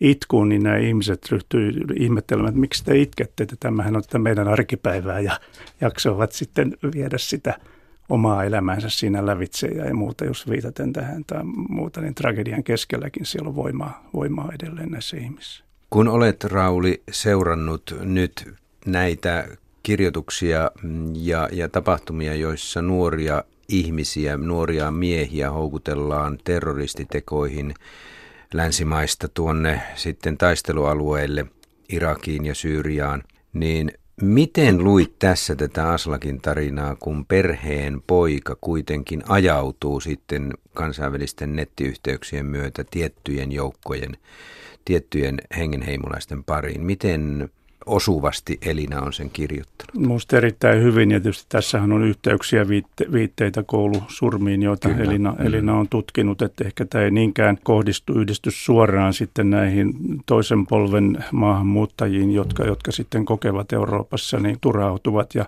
itkuun, 0.00 0.48
niin 0.48 0.62
nämä 0.62 0.76
ihmiset 0.76 1.28
ryhtyivät 1.30 1.74
ihmettelemään, 1.96 2.48
että 2.48 2.60
miksi 2.60 2.84
te 2.84 2.98
itkette, 2.98 3.42
että 3.42 3.56
tämähän 3.60 3.96
on 3.96 4.02
tätä 4.02 4.18
meidän 4.18 4.48
arkipäivää 4.48 5.20
ja 5.20 5.40
jaksoivat 5.80 6.32
sitten 6.32 6.76
viedä 6.94 7.18
sitä 7.18 7.58
omaa 8.08 8.44
elämäänsä 8.44 8.88
siinä 8.90 9.26
lävitse 9.26 9.66
ja 9.66 9.94
muuta, 9.94 10.24
jos 10.24 10.50
viitaten 10.50 10.92
tähän 10.92 11.24
tai 11.26 11.40
muuta, 11.68 12.00
niin 12.00 12.14
tragedian 12.14 12.64
keskelläkin 12.64 13.26
siellä 13.26 13.48
on 13.48 13.56
voimaa, 13.56 14.08
voimaa 14.14 14.52
edelleen 14.52 14.90
näissä 14.90 15.16
ihmisissä. 15.16 15.71
Kun 15.92 16.08
olet, 16.08 16.44
Rauli, 16.44 17.02
seurannut 17.10 17.94
nyt 18.00 18.54
näitä 18.86 19.48
kirjoituksia 19.82 20.70
ja, 21.14 21.48
ja 21.52 21.68
tapahtumia, 21.68 22.34
joissa 22.34 22.82
nuoria 22.82 23.44
ihmisiä, 23.68 24.36
nuoria 24.36 24.90
miehiä 24.90 25.50
houkutellaan 25.50 26.38
terroristitekoihin 26.44 27.74
länsimaista 28.54 29.28
tuonne 29.28 29.82
sitten 29.94 30.38
taistelualueelle 30.38 31.46
Irakiin 31.88 32.46
ja 32.46 32.54
Syyriaan, 32.54 33.22
niin 33.52 33.92
miten 34.22 34.84
luit 34.84 35.18
tässä 35.18 35.56
tätä 35.56 35.88
Aslakin 35.88 36.40
tarinaa, 36.40 36.96
kun 36.96 37.26
perheen 37.26 38.02
poika 38.06 38.56
kuitenkin 38.60 39.22
ajautuu 39.28 40.00
sitten 40.00 40.52
kansainvälisten 40.74 41.56
nettiyhteyksien 41.56 42.46
myötä 42.46 42.84
tiettyjen 42.90 43.52
joukkojen, 43.52 44.16
tiettyjen 44.84 45.38
hengenheimolaisten 45.56 46.44
pariin? 46.44 46.84
Miten 46.84 47.50
osuvasti 47.86 48.58
Elina 48.62 49.00
on 49.00 49.12
sen 49.12 49.30
kirjoittanut. 49.30 49.94
Minusta 49.94 50.36
erittäin 50.36 50.82
hyvin 50.82 51.10
ja 51.10 51.20
tietysti 51.20 51.46
tässähän 51.48 51.92
on 51.92 52.04
yhteyksiä 52.04 52.68
viitte, 52.68 53.12
viitteitä 53.12 53.62
koulusurmiin, 53.62 54.62
joita 54.62 54.88
Elina, 54.88 55.34
mm. 55.38 55.46
Elina 55.46 55.74
on 55.74 55.88
tutkinut, 55.88 56.42
että 56.42 56.64
ehkä 56.64 56.84
tämä 56.84 57.04
ei 57.04 57.10
niinkään 57.10 57.58
kohdistu 57.62 58.12
yhdistys 58.12 58.64
suoraan 58.64 59.14
sitten 59.14 59.50
näihin 59.50 59.94
toisen 60.26 60.66
polven 60.66 61.24
maahanmuuttajiin, 61.32 62.32
jotka, 62.32 62.64
jotka 62.64 62.92
sitten 62.92 63.24
kokevat 63.24 63.72
Euroopassa, 63.72 64.40
niin 64.40 64.58
turhautuvat 64.60 65.34
ja 65.34 65.44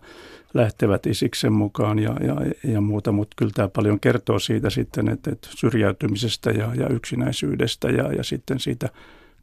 lähtevät 0.54 1.06
isiksen 1.06 1.52
mukaan 1.52 1.98
ja, 1.98 2.16
ja, 2.26 2.36
ja 2.72 2.80
muuta, 2.80 3.12
mutta 3.12 3.34
kyllä 3.36 3.52
tämä 3.54 3.68
paljon 3.68 4.00
kertoo 4.00 4.38
siitä 4.38 4.70
sitten, 4.70 5.08
että, 5.08 5.30
että 5.30 5.48
syrjäytymisestä 5.56 6.50
ja, 6.50 6.74
ja 6.74 6.88
yksinäisyydestä 6.88 7.90
ja, 7.90 8.12
ja 8.12 8.24
sitten 8.24 8.60
siitä 8.60 8.88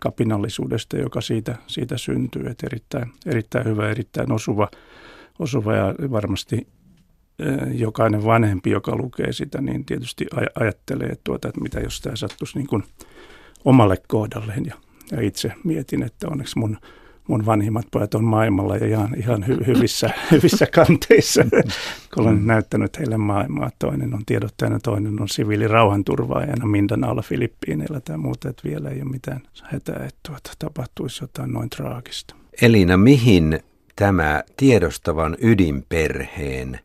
kapinallisuudesta, 0.02 0.98
joka 0.98 1.22
siitä, 1.22 1.56
siitä 1.68 1.98
syntyy. 1.98 2.48
Että 2.48 2.68
erittäin, 2.68 3.14
erittäin 3.26 3.66
hyvä, 3.66 3.90
erittäin 3.90 4.32
osuva, 4.32 4.68
osuva 5.40 5.76
ja 5.76 5.96
varmasti 6.12 6.68
eh, 7.40 7.80
jokainen 7.80 8.26
vanhempi, 8.26 8.70
joka 8.70 8.96
lukee 8.96 9.34
sitä, 9.34 9.62
niin 9.62 9.86
tietysti 9.86 10.26
ajattelee, 10.60 11.08
että, 11.08 11.22
tuota, 11.24 11.48
että 11.48 11.62
mitä 11.62 11.80
jos 11.80 12.02
tämä 12.02 12.16
sattuisi 12.16 12.58
niin 12.58 12.68
kuin 12.68 12.84
omalle 13.66 13.98
kohdalleen. 14.08 14.66
Ja, 14.66 14.76
ja 15.12 15.22
itse 15.22 15.54
mietin, 15.64 16.04
että 16.04 16.28
onneksi 16.28 16.60
mun 16.60 16.78
mun 17.28 17.46
vanhimmat 17.46 17.86
pojat 17.92 18.16
on 18.16 18.24
maailmalla 18.24 18.78
ja 18.78 18.88
ihan, 18.88 19.16
ihan 19.18 19.48
hy, 19.48 19.58
hyvissä, 19.68 20.10
hyvissä 20.32 20.66
kanteissa, 20.66 21.44
kun 22.14 22.24
olen 22.24 22.48
näyttänyt 22.48 23.00
heille 23.00 23.18
maailmaa. 23.18 23.70
Toinen 23.80 24.14
on 24.14 24.26
tiedottajana, 24.26 24.80
toinen 24.80 25.22
on 25.22 25.30
siviili 25.30 25.68
rauhanturvaajana 25.68 26.66
Mindanaalla 26.66 27.22
Filippiineillä 27.22 28.00
tai 28.00 28.18
muuta, 28.18 28.50
että 28.50 28.70
vielä 28.70 28.90
ei 28.90 29.02
ole 29.02 29.12
mitään 29.12 29.42
hätää, 29.64 30.06
että 30.06 30.20
tuota, 30.28 30.52
tapahtuisi 30.60 31.24
jotain 31.24 31.54
noin 31.54 31.70
traagista. 31.70 32.36
Elina, 32.62 32.98
mihin 32.98 33.60
tämä 33.96 34.44
tiedostavan 34.58 35.38
ydinperheen 35.42 36.80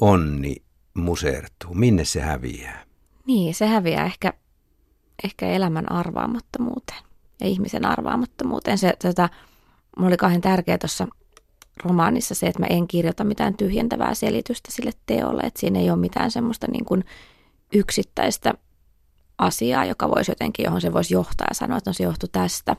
onni 0.00 0.56
musertuu? 0.94 1.74
Minne 1.74 2.04
se 2.04 2.20
häviää? 2.20 2.84
Niin, 3.26 3.54
se 3.54 3.66
häviää 3.66 4.04
ehkä, 4.04 4.32
ehkä 5.24 5.48
elämän 5.48 5.92
arvaamattomuuteen 5.92 7.02
ja 7.40 7.46
ihmisen 7.46 7.84
arvaamattomuuteen. 7.84 8.78
Se, 8.78 8.94
tota, 9.02 9.28
mulla 9.96 10.08
oli 10.08 10.16
kauhean 10.16 10.40
tärkeää 10.40 10.78
tuossa 10.78 11.08
romaanissa 11.84 12.34
se, 12.34 12.46
että 12.46 12.60
mä 12.60 12.66
en 12.66 12.88
kirjoita 12.88 13.24
mitään 13.24 13.56
tyhjentävää 13.56 14.14
selitystä 14.14 14.72
sille 14.72 14.90
teolle, 15.06 15.42
että 15.42 15.60
siinä 15.60 15.78
ei 15.78 15.90
ole 15.90 15.98
mitään 15.98 16.30
semmoista 16.30 16.66
niin 16.70 16.84
kuin 16.84 17.04
yksittäistä 17.74 18.54
asiaa, 19.38 19.84
joka 19.84 20.10
voisi 20.10 20.30
jotenkin, 20.30 20.64
johon 20.64 20.80
se 20.80 20.92
voisi 20.92 21.14
johtaa 21.14 21.46
ja 21.50 21.54
sanoa, 21.54 21.78
että 21.78 21.90
no 21.90 21.94
se 21.94 22.02
johtui 22.02 22.28
tästä. 22.32 22.76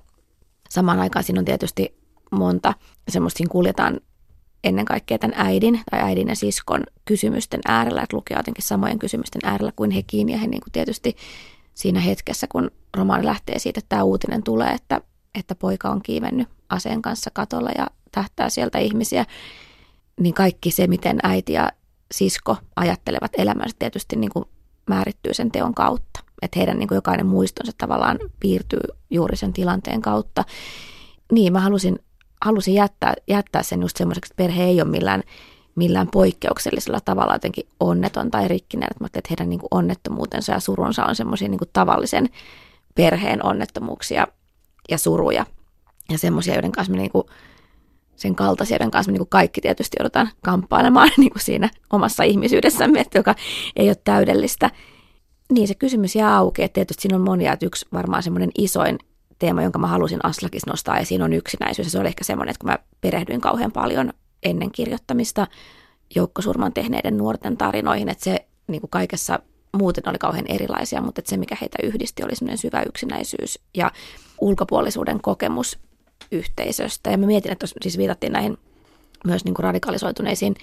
Samaan 0.69 0.99
aikaan 0.99 1.23
siinä 1.23 1.39
on 1.39 1.45
tietysti 1.45 1.97
monta 2.31 2.73
semmoista, 3.09 3.37
siinä 3.37 3.51
kuljetaan 3.51 3.99
ennen 4.63 4.85
kaikkea 4.85 5.19
tämän 5.19 5.37
äidin 5.39 5.81
tai 5.91 5.99
äidin 5.99 6.27
ja 6.27 6.35
siskon 6.35 6.83
kysymysten 7.05 7.59
äärellä, 7.67 8.01
että 8.01 8.17
lukee 8.17 8.37
jotenkin 8.37 8.63
samojen 8.63 8.99
kysymysten 8.99 9.41
äärellä 9.43 9.71
kuin 9.75 9.91
hekin 9.91 10.29
ja 10.29 10.37
he 10.37 10.47
niin 10.47 10.61
kuin 10.61 10.71
tietysti 10.71 11.15
siinä 11.73 11.99
hetkessä, 11.99 12.47
kun 12.51 12.71
romaani 12.97 13.25
lähtee 13.25 13.59
siitä, 13.59 13.79
että 13.79 13.89
tämä 13.89 14.03
uutinen 14.03 14.43
tulee, 14.43 14.71
että, 14.71 15.01
että 15.39 15.55
poika 15.55 15.89
on 15.89 16.01
kiivennyt 16.01 16.47
aseen 16.69 17.01
kanssa 17.01 17.29
katolla 17.33 17.69
ja 17.77 17.87
tähtää 18.11 18.49
sieltä 18.49 18.77
ihmisiä, 18.77 19.25
niin 20.19 20.33
kaikki 20.33 20.71
se, 20.71 20.87
miten 20.87 21.19
äiti 21.23 21.53
ja 21.53 21.71
sisko 22.11 22.57
ajattelevat 22.75 23.31
elämänsä 23.37 23.75
tietysti 23.79 24.15
niin 24.15 24.31
kuin 24.31 24.45
määrittyy 24.89 25.33
sen 25.33 25.51
teon 25.51 25.73
kautta. 25.73 26.19
Että 26.41 26.59
heidän 26.59 26.79
niin 26.79 26.87
kuin 26.87 26.95
jokainen 26.95 27.25
muistonsa 27.25 27.71
tavallaan 27.77 28.19
piirtyy 28.39 28.79
juuri 29.09 29.37
sen 29.37 29.53
tilanteen 29.53 30.01
kautta. 30.01 30.43
Niin, 31.31 31.53
mä 31.53 31.59
halusin, 31.59 31.99
halusin 32.45 32.73
jättää, 32.73 33.13
jättää 33.27 33.63
sen 33.63 33.81
just 33.81 33.97
semmoiseksi, 33.97 34.33
että 34.33 34.43
perhe 34.43 34.63
ei 34.63 34.81
ole 34.81 34.89
millään, 34.89 35.23
millään 35.75 36.07
poikkeuksellisella 36.07 36.99
tavalla 37.01 37.33
jotenkin 37.33 37.67
onneton 37.79 38.31
tai 38.31 38.47
rikkinen. 38.47 38.87
Että 38.91 39.03
mä 39.03 39.07
että 39.07 39.29
heidän 39.29 39.49
niin 39.49 39.59
kuin 39.59 39.67
onnettomuutensa 39.71 40.51
ja 40.51 40.59
surunsa 40.59 41.05
on 41.05 41.15
semmoisia 41.15 41.49
niin 41.49 41.59
tavallisen 41.73 42.29
perheen 42.95 43.45
onnettomuuksia 43.45 44.27
ja 44.89 44.97
suruja 44.97 45.45
ja 46.11 46.17
semmoisia, 46.17 46.53
joiden 46.53 46.71
kanssa 46.71 46.91
me 46.91 46.97
niinku, 46.97 47.29
sen 48.15 48.35
kaltaisia, 48.35 48.75
joiden 48.75 48.91
kanssa 48.91 49.11
me 49.11 49.13
niinku 49.13 49.27
kaikki 49.29 49.61
tietysti 49.61 49.97
joudutaan 49.99 50.29
kamppailemaan 50.41 51.09
niinku 51.17 51.39
siinä 51.39 51.69
omassa 51.93 52.23
ihmisyydessämme, 52.23 52.99
että 52.99 53.19
joka 53.19 53.35
ei 53.75 53.89
ole 53.89 53.97
täydellistä. 54.03 54.71
Niin 55.51 55.67
se 55.67 55.75
kysymys 55.75 56.15
jää 56.15 56.37
auki, 56.37 56.63
että 56.63 56.73
tietysti 56.73 57.01
siinä 57.01 57.15
on 57.15 57.21
monia, 57.21 57.53
että 57.53 57.65
yksi 57.65 57.85
varmaan 57.93 58.23
semmoinen 58.23 58.51
isoin 58.57 58.99
teema, 59.39 59.63
jonka 59.63 59.79
mä 59.79 59.87
halusin 59.87 60.25
Aslakis 60.25 60.65
nostaa 60.65 60.97
esiin, 60.97 61.21
on 61.21 61.33
yksinäisyys. 61.33 61.87
Ja 61.87 61.91
se 61.91 61.99
oli 61.99 62.07
ehkä 62.07 62.23
semmoinen, 62.23 62.51
että 62.51 62.59
kun 62.59 62.69
mä 62.69 62.79
perehdyin 63.01 63.41
kauhean 63.41 63.71
paljon 63.71 64.13
ennen 64.43 64.71
kirjoittamista 64.71 65.47
joukkosurman 66.15 66.73
tehneiden 66.73 67.17
nuorten 67.17 67.57
tarinoihin, 67.57 68.09
että 68.09 68.23
se 68.23 68.47
niin 68.67 68.81
kuin 68.81 68.91
kaikessa 68.91 69.39
muuten 69.75 70.09
oli 70.09 70.17
kauhean 70.17 70.45
erilaisia, 70.47 71.01
mutta 71.01 71.21
se, 71.25 71.37
mikä 71.37 71.57
heitä 71.61 71.77
yhdisti, 71.83 72.23
oli 72.23 72.35
semmoinen 72.35 72.57
syvä 72.57 72.83
yksinäisyys 72.87 73.59
ja 73.77 73.91
ulkopuolisuuden 74.41 75.21
kokemus 75.21 75.79
yhteisöstä. 76.31 77.11
Ja 77.11 77.17
mä 77.17 77.25
mietin, 77.25 77.51
että 77.51 77.67
siis 77.81 77.97
viitattiin 77.97 78.33
näihin 78.33 78.57
myös 79.25 79.45
niin 79.45 79.53
kuin 79.53 79.63
radikalisoituneisiin 79.63 80.55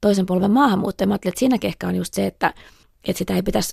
toisen 0.00 0.26
polven 0.26 0.50
maahanmuuttajia. 0.50 1.06
Mä 1.08 1.14
ajattelin, 1.14 1.32
että 1.32 1.38
siinäkin 1.38 1.68
ehkä 1.68 1.88
on 1.88 1.94
just 1.94 2.14
se, 2.14 2.26
että, 2.26 2.54
että 3.08 3.18
sitä 3.18 3.34
ei 3.34 3.42
pitäisi 3.42 3.72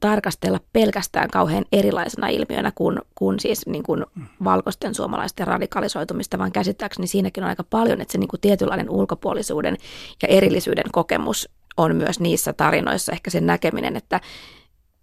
tarkastella 0.00 0.60
pelkästään 0.72 1.28
kauhean 1.30 1.64
erilaisena 1.72 2.28
ilmiönä 2.28 2.72
kuin, 2.74 2.98
kuin 3.14 3.40
siis 3.40 3.66
niin 3.66 3.82
kuin 3.82 4.06
valkoisten 4.44 4.94
suomalaisten 4.94 5.46
radikalisoitumista, 5.46 6.38
vaan 6.38 6.52
käsittääkseni 6.52 7.06
siinäkin 7.06 7.44
on 7.44 7.50
aika 7.50 7.64
paljon, 7.64 8.00
että 8.00 8.12
se 8.12 8.18
niin 8.18 8.28
kuin 8.28 8.40
tietynlainen 8.40 8.90
ulkopuolisuuden 8.90 9.76
ja 10.22 10.28
erillisyyden 10.28 10.92
kokemus 10.92 11.48
on 11.78 11.96
myös 11.96 12.20
niissä 12.20 12.52
tarinoissa 12.52 13.12
ehkä 13.12 13.30
sen 13.30 13.46
näkeminen, 13.46 13.96
että, 13.96 14.20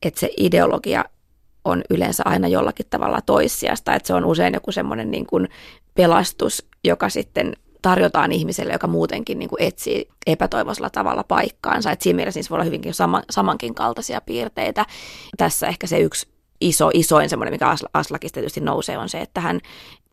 että 0.05 0.19
se 0.19 0.29
ideologia 0.37 1.05
on 1.65 1.81
yleensä 1.89 2.23
aina 2.25 2.47
jollakin 2.47 2.85
tavalla 2.89 3.21
toissijasta, 3.25 3.93
että 3.93 4.07
se 4.07 4.13
on 4.13 4.25
usein 4.25 4.53
joku 4.53 4.71
semmoinen 4.71 5.11
niin 5.11 5.25
kuin 5.25 5.49
pelastus, 5.95 6.67
joka 6.83 7.09
sitten 7.09 7.53
tarjotaan 7.81 8.31
ihmiselle, 8.31 8.73
joka 8.73 8.87
muutenkin 8.87 9.39
niin 9.39 9.49
kuin 9.49 9.63
etsii 9.63 10.07
epätoivoisella 10.27 10.89
tavalla 10.89 11.23
paikkaansa. 11.23 11.91
Et 11.91 12.01
siinä 12.01 12.15
mielessä 12.15 12.37
niissä 12.37 12.49
voi 12.49 12.55
olla 12.55 12.65
hyvinkin 12.65 12.93
sama, 12.93 13.21
samankin 13.29 13.75
kaltaisia 13.75 14.21
piirteitä. 14.21 14.85
Tässä 15.37 15.67
ehkä 15.67 15.87
se 15.87 15.99
yksi 15.99 16.27
iso, 16.61 16.89
isoin 16.93 17.29
semmoinen, 17.29 17.53
mikä 17.53 17.75
Aslakista 17.93 18.33
tietysti 18.33 18.61
nousee, 18.61 18.97
on 18.97 19.09
se, 19.09 19.21
että 19.21 19.41
hän 19.41 19.59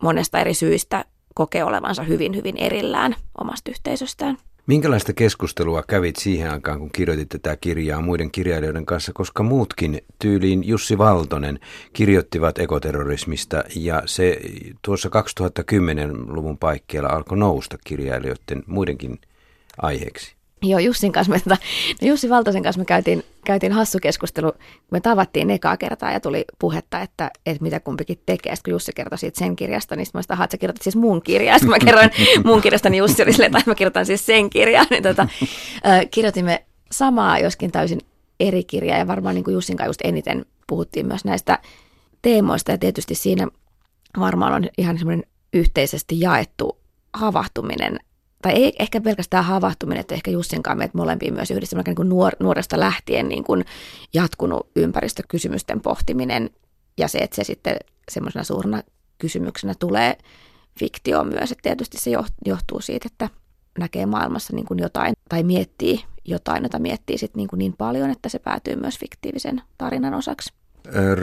monesta 0.02 0.38
eri 0.38 0.54
syistä 0.54 1.04
kokee 1.34 1.64
olevansa 1.64 2.02
hyvin, 2.02 2.36
hyvin 2.36 2.56
erillään 2.56 3.16
omasta 3.40 3.70
yhteisöstään. 3.70 4.38
Minkälaista 4.66 5.12
keskustelua 5.12 5.82
kävit 5.82 6.16
siihen 6.16 6.50
aikaan, 6.50 6.78
kun 6.78 6.90
kirjoitit 6.92 7.28
tätä 7.28 7.56
kirjaa 7.56 8.00
muiden 8.00 8.30
kirjailijoiden 8.30 8.86
kanssa, 8.86 9.12
koska 9.12 9.42
muutkin 9.42 10.00
tyyliin 10.18 10.68
Jussi 10.68 10.98
Valtonen 10.98 11.60
kirjoittivat 11.92 12.58
ekoterrorismista 12.58 13.64
ja 13.76 14.02
se 14.06 14.40
tuossa 14.82 15.08
2010-luvun 15.08 16.58
paikkeilla 16.58 17.08
alkoi 17.08 17.38
nousta 17.38 17.78
kirjailijoiden 17.84 18.62
muidenkin 18.66 19.20
aiheeksi? 19.78 20.36
Joo, 20.62 20.78
Jussin 20.78 21.12
kanssa 21.12 21.32
me, 21.32 21.40
tota, 21.40 21.56
no 22.02 22.08
Jussi 22.08 22.30
Valtosen 22.30 22.62
kanssa 22.62 22.78
me 22.78 22.84
käytiin, 22.84 23.22
käytiin 23.44 23.72
hassu 23.72 23.98
keskustelu, 24.02 24.52
me 24.90 25.00
tavattiin 25.00 25.50
ekaa 25.50 25.76
kertaa 25.76 26.12
ja 26.12 26.20
tuli 26.20 26.44
puhetta, 26.58 27.00
että, 27.00 27.30
että 27.46 27.62
mitä 27.62 27.80
kumpikin 27.80 28.20
tekee. 28.26 28.56
Sitten 28.56 28.70
kun 28.70 28.74
Jussi 28.74 28.92
kertoi 28.94 29.18
siitä 29.18 29.38
sen 29.38 29.56
kirjasta, 29.56 29.96
niin 29.96 30.06
sitten 30.06 30.22
mä 30.28 30.44
että 30.44 30.54
sä 30.54 30.58
kirjoitat 30.58 30.82
siis 30.82 30.96
mun 30.96 31.22
kirjaa. 31.22 31.58
Sitten 31.58 31.70
mä 31.70 31.78
kerroin 31.78 32.10
mun 32.44 32.60
kirjasta, 32.60 32.90
niin 32.90 32.98
Jussi 32.98 33.22
oli 33.22 33.32
silleen, 33.32 33.56
että 33.56 33.70
mä 33.70 33.74
kirjoitan 33.74 34.06
siis 34.06 34.26
sen 34.26 34.50
kirjaa. 34.50 34.84
Niin 34.90 35.02
tota, 35.02 35.22
äh, 35.86 36.00
kirjoitimme 36.10 36.64
samaa, 36.92 37.38
joskin 37.38 37.72
täysin 37.72 38.00
eri 38.40 38.64
kirjaa 38.64 38.98
ja 38.98 39.06
varmaan 39.06 39.34
niin 39.34 39.44
kuin 39.44 39.54
Jussin 39.54 39.76
kanssa 39.76 39.88
just 39.88 40.00
eniten 40.04 40.46
puhuttiin 40.66 41.06
myös 41.06 41.24
näistä 41.24 41.58
teemoista 42.22 42.70
ja 42.70 42.78
tietysti 42.78 43.14
siinä 43.14 43.48
varmaan 44.18 44.52
on 44.52 44.68
ihan 44.78 44.98
semmoinen 44.98 45.24
yhteisesti 45.52 46.20
jaettu 46.20 46.78
havahtuminen 47.14 47.98
tai 48.42 48.52
ei 48.52 48.72
ehkä 48.78 49.00
pelkästään 49.00 49.44
havahtuminen, 49.44 50.00
että 50.00 50.14
ehkä 50.14 50.30
Jussin 50.30 50.62
kanssa 50.62 50.78
meitä 50.78 50.98
molempia 50.98 51.32
myös 51.32 51.50
yhdessä 51.50 51.82
niin 51.86 51.94
kuin 51.94 52.08
nuor, 52.08 52.32
nuoresta 52.40 52.80
lähtien 52.80 53.28
niin 53.28 53.44
kuin 53.44 53.64
jatkunut 54.14 54.70
ympäristökysymysten 54.76 55.80
pohtiminen 55.80 56.50
ja 56.98 57.08
se, 57.08 57.18
että 57.18 57.36
se 57.36 57.44
sitten 57.44 57.76
semmoisena 58.10 58.44
suurena 58.44 58.82
kysymyksenä 59.18 59.74
tulee 59.78 60.18
fiktio 60.78 61.24
myös, 61.24 61.52
että 61.52 61.62
tietysti 61.62 61.98
se 61.98 62.10
johtuu 62.46 62.80
siitä, 62.80 63.08
että 63.12 63.28
näkee 63.78 64.06
maailmassa 64.06 64.56
niin 64.56 64.66
kuin 64.66 64.78
jotain 64.78 65.14
tai 65.28 65.42
miettii 65.42 66.04
jotain, 66.24 66.62
jota 66.62 66.78
miettii 66.78 67.18
sitten 67.18 67.38
niin, 67.38 67.48
kuin 67.48 67.58
niin 67.58 67.74
paljon, 67.78 68.10
että 68.10 68.28
se 68.28 68.38
päätyy 68.38 68.76
myös 68.76 68.98
fiktiivisen 68.98 69.62
tarinan 69.78 70.14
osaksi. 70.14 70.61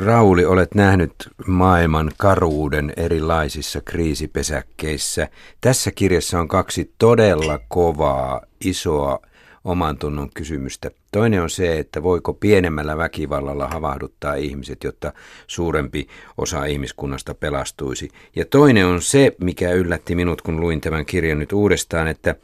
Rauli, 0.05 0.45
olet 0.45 0.75
nähnyt 0.75 1.13
maailman 1.47 2.11
karuuden 2.17 2.93
erilaisissa 2.97 3.81
kriisipesäkkeissä. 3.81 5.27
Tässä 5.61 5.91
kirjassa 5.91 6.39
on 6.39 6.47
kaksi 6.47 6.93
todella 6.97 7.59
kovaa, 7.67 8.41
isoa 8.65 9.19
oman 9.63 9.97
tunnon 9.97 10.29
kysymystä. 10.33 10.91
Toinen 11.11 11.41
on 11.41 11.49
se, 11.49 11.79
että 11.79 12.03
voiko 12.03 12.33
pienemmällä 12.33 12.97
väkivallalla 12.97 13.67
havahduttaa 13.67 14.35
ihmiset, 14.35 14.83
jotta 14.83 15.13
suurempi 15.47 16.07
osa 16.37 16.65
ihmiskunnasta 16.65 17.33
pelastuisi. 17.33 18.09
Ja 18.35 18.45
toinen 18.45 18.85
on 18.85 19.01
se, 19.01 19.35
mikä 19.41 19.71
yllätti 19.71 20.15
minut, 20.15 20.41
kun 20.41 20.61
luin 20.61 20.81
tämän 20.81 21.05
kirjan 21.05 21.39
nyt 21.39 21.53
uudestaan, 21.53 22.07
että 22.07 22.35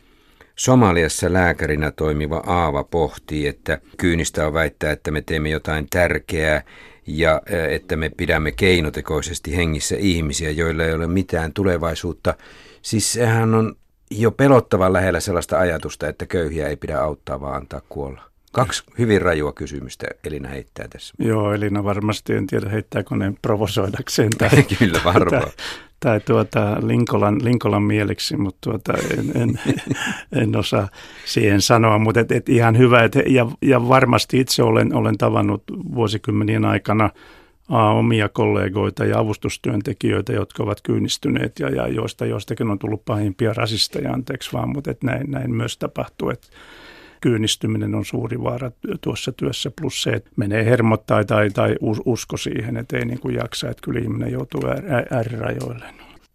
Somaliassa 0.55 1.33
lääkärinä 1.33 1.91
toimiva 1.91 2.43
Aava 2.45 2.83
pohtii, 2.83 3.47
että 3.47 3.79
kyynistä 3.97 4.47
on 4.47 4.53
väittää, 4.53 4.91
että 4.91 5.11
me 5.11 5.21
teemme 5.21 5.49
jotain 5.49 5.87
tärkeää 5.89 6.61
ja 7.07 7.41
että 7.69 7.95
me 7.95 8.09
pidämme 8.17 8.51
keinotekoisesti 8.51 9.57
hengissä 9.57 9.95
ihmisiä, 9.99 10.51
joilla 10.51 10.83
ei 10.83 10.93
ole 10.93 11.07
mitään 11.07 11.53
tulevaisuutta. 11.53 12.33
Siis 12.81 13.13
sehän 13.13 13.55
on 13.55 13.75
jo 14.11 14.31
pelottavan 14.31 14.93
lähellä 14.93 15.19
sellaista 15.19 15.59
ajatusta, 15.59 16.07
että 16.07 16.25
köyhiä 16.25 16.67
ei 16.67 16.75
pidä 16.75 16.99
auttaa, 16.99 17.41
vaan 17.41 17.55
antaa 17.55 17.81
kuolla. 17.89 18.34
Kaksi 18.55 18.83
hyvin 18.97 19.21
rajua 19.21 19.53
kysymystä 19.53 20.07
Elina 20.23 20.49
heittää 20.49 20.87
tässä. 20.87 21.13
Joo, 21.19 21.53
Elina 21.53 21.83
varmasti, 21.83 22.33
en 22.33 22.47
tiedä 22.47 22.69
heittääkö 22.69 23.15
ne 23.15 23.33
provosoidakseen. 23.41 24.29
Tai, 24.37 24.49
Kyllä, 24.79 25.01
varmaan. 25.05 25.41
Tai, 25.41 25.51
tai 25.99 26.19
tuota 26.19 26.77
Linkolan, 26.81 27.43
Linkolan 27.43 27.83
mieliksi, 27.83 28.37
mutta 28.37 28.59
tuota, 28.63 28.93
en, 29.17 29.41
en, 29.41 29.59
en, 30.41 30.55
osaa 30.55 30.89
siihen 31.25 31.61
sanoa. 31.61 31.97
Mutta 31.97 32.19
et, 32.19 32.31
et 32.31 32.49
ihan 32.49 32.77
hyvä, 32.77 33.03
et, 33.03 33.15
ja, 33.25 33.47
ja 33.61 33.87
varmasti 33.87 34.39
itse 34.39 34.63
olen, 34.63 34.95
olen 34.95 35.17
tavannut 35.17 35.63
vuosikymmenien 35.95 36.65
aikana 36.65 37.09
a, 37.69 37.89
omia 37.89 38.29
kollegoita 38.29 39.05
ja 39.05 39.19
avustustyöntekijöitä, 39.19 40.33
jotka 40.33 40.63
ovat 40.63 40.81
kyynistyneet 40.81 41.59
ja, 41.59 41.69
ja 41.69 41.87
joista 41.87 42.25
joistakin 42.25 42.69
on 42.69 42.79
tullut 42.79 43.05
pahimpia 43.05 43.53
rasisteja, 43.53 44.11
anteeksi 44.11 44.53
vaan, 44.53 44.69
mutta 44.69 44.91
et 44.91 45.03
näin, 45.03 45.31
näin 45.31 45.55
myös 45.55 45.77
tapahtuu. 45.77 46.29
Että 46.29 46.47
kyynistyminen 47.25 47.95
on 47.95 48.05
suuri 48.05 48.43
vaara 48.43 48.71
tuossa 49.01 49.31
työssä, 49.31 49.71
plus 49.81 50.03
se, 50.03 50.09
että 50.09 50.29
menee 50.35 50.65
hermot 50.65 51.05
tai, 51.05 51.25
tai, 51.25 51.49
tai 51.49 51.75
usko 52.05 52.37
siihen, 52.37 52.77
että 52.77 52.97
ei 52.97 53.05
niin 53.05 53.19
kuin 53.19 53.35
jaksa, 53.35 53.69
että 53.69 53.81
kyllä 53.83 53.99
ihminen 53.99 54.31
joutuu 54.31 54.61
äärirajoille. 55.11 55.85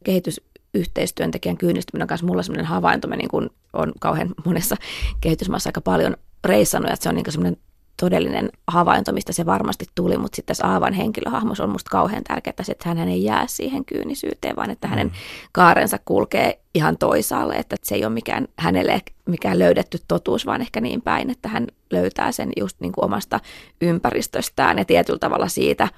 Kehitysyhteistyöntekijän 0.04 1.56
kyynistyminen 1.56 2.04
on 2.04 2.08
myös 2.10 2.22
mulla 2.22 2.42
sellainen 2.42 2.66
havainto, 2.66 3.08
mä 3.08 3.16
niin 3.16 3.28
kuin 3.28 3.50
on 3.72 3.92
kauhean 4.00 4.28
monessa 4.44 4.76
kehitysmaassa 5.20 5.68
aika 5.68 5.80
paljon 5.80 6.16
reissannut, 6.44 6.92
että 6.92 7.02
se 7.02 7.08
on 7.08 7.14
niin 7.14 7.32
semmoinen 7.32 7.60
todellinen 8.00 8.50
havainto, 8.66 9.12
mistä 9.12 9.32
se 9.32 9.46
varmasti 9.46 9.84
tuli, 9.94 10.18
mutta 10.18 10.36
sitten 10.36 10.50
tässä 10.50 10.66
Aavan 10.66 10.92
henkilöhahmo 10.92 11.54
on 11.60 11.70
musta 11.70 11.90
kauhean 11.90 12.24
tärkeää, 12.24 12.54
että 12.68 12.88
hän 12.88 13.08
ei 13.08 13.24
jää 13.24 13.44
siihen 13.46 13.84
kyynisyyteen, 13.84 14.56
vaan 14.56 14.70
että 14.70 14.88
hänen 14.88 15.06
mm. 15.06 15.12
kaarensa 15.52 15.98
kulkee 16.04 16.59
ihan 16.74 16.98
toisaalle, 16.98 17.54
että 17.54 17.76
se 17.82 17.94
ei 17.94 18.04
ole 18.04 18.12
mikään 18.12 18.48
hänelle 18.58 19.02
mikään 19.26 19.58
löydetty 19.58 19.98
totuus, 20.08 20.46
vaan 20.46 20.60
ehkä 20.60 20.80
niin 20.80 21.02
päin, 21.02 21.30
että 21.30 21.48
hän 21.48 21.66
löytää 21.90 22.32
sen 22.32 22.50
just 22.56 22.76
niin 22.80 22.92
kuin 22.92 23.04
omasta 23.04 23.40
ympäristöstään 23.80 24.78
ja 24.78 24.84
tietyllä 24.84 25.18
tavalla 25.18 25.48
siitä, 25.48 25.88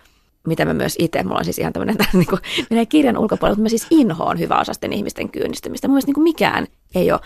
mitä 0.47 0.65
mä 0.65 0.75
myös 0.75 0.97
itse, 0.99 1.23
mulla 1.23 1.39
on 1.39 1.45
siis 1.45 1.59
ihan 1.59 1.73
tämmöinen, 1.73 1.97
niin 2.13 2.27
kuin, 2.27 2.41
menee 2.71 2.87
kirjan 2.87 3.19
ulkopuolella, 3.19 3.55
mutta 3.55 3.63
mä 3.63 3.69
siis 3.69 3.87
inhoon 3.91 4.39
hyväosasten 4.39 4.93
ihmisten 4.93 5.29
kyynistymistä. 5.29 5.89
Mun 5.89 6.01
niin 6.07 6.15
kuin 6.15 6.23
mikään 6.23 6.67
ei 6.95 7.13
ole 7.13 7.21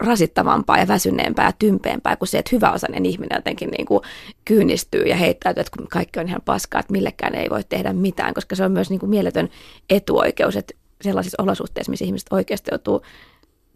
rasittavampaa 0.00 0.78
ja 0.78 0.88
väsyneempää 0.88 1.46
ja 1.46 1.52
tympeämpää 1.58 2.16
kuin 2.16 2.28
se, 2.28 2.38
että 2.38 2.56
hyväosainen 2.56 3.06
ihminen 3.06 3.36
jotenkin 3.36 3.70
niin 3.70 3.86
kuin 3.86 4.00
kyynistyy 4.44 5.02
ja 5.02 5.16
heittäytyy, 5.16 5.60
että 5.60 5.82
kaikki 5.90 6.20
on 6.20 6.28
ihan 6.28 6.42
paskaa, 6.44 6.80
että 6.80 6.92
millekään 6.92 7.34
ei 7.34 7.50
voi 7.50 7.64
tehdä 7.64 7.92
mitään, 7.92 8.34
koska 8.34 8.56
se 8.56 8.64
on 8.64 8.72
myös 8.72 8.90
niin 8.90 9.00
kuin 9.00 9.10
mieletön 9.10 9.48
etuoikeus, 9.90 10.56
että 10.56 10.74
sellaisissa 11.02 11.42
olosuhteissa, 11.42 11.90
missä 11.90 12.04
ihmiset 12.04 12.32
oikeasti 12.32 12.70
joutuu 12.72 13.02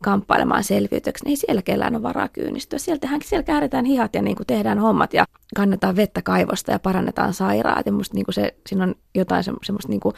kamppailemaan 0.02 0.64
selviytyksi, 0.64 1.24
niin 1.24 1.30
ei 1.30 1.36
siellä 1.36 1.62
kellään 1.62 1.94
ole 1.94 2.02
varaa 2.02 2.28
kyynistyä. 2.28 2.78
Sieltähän, 2.78 3.20
siellä 3.24 3.42
kääritään 3.42 3.84
hihat 3.84 4.14
ja 4.14 4.22
niin 4.22 4.36
kuin 4.36 4.46
tehdään 4.46 4.78
hommat 4.78 5.14
ja 5.14 5.24
kannetaan 5.56 5.96
vettä 5.96 6.22
kaivosta 6.22 6.72
ja 6.72 6.78
parannetaan 6.78 7.34
sairaat. 7.34 7.86
Ja 7.86 7.92
musta 7.92 8.14
niin 8.14 8.24
kuin 8.24 8.34
se, 8.34 8.54
siinä 8.66 8.84
on 8.84 8.94
jotain 9.14 9.44
semmoista 9.44 9.88
niin 9.88 10.00
kuin 10.00 10.14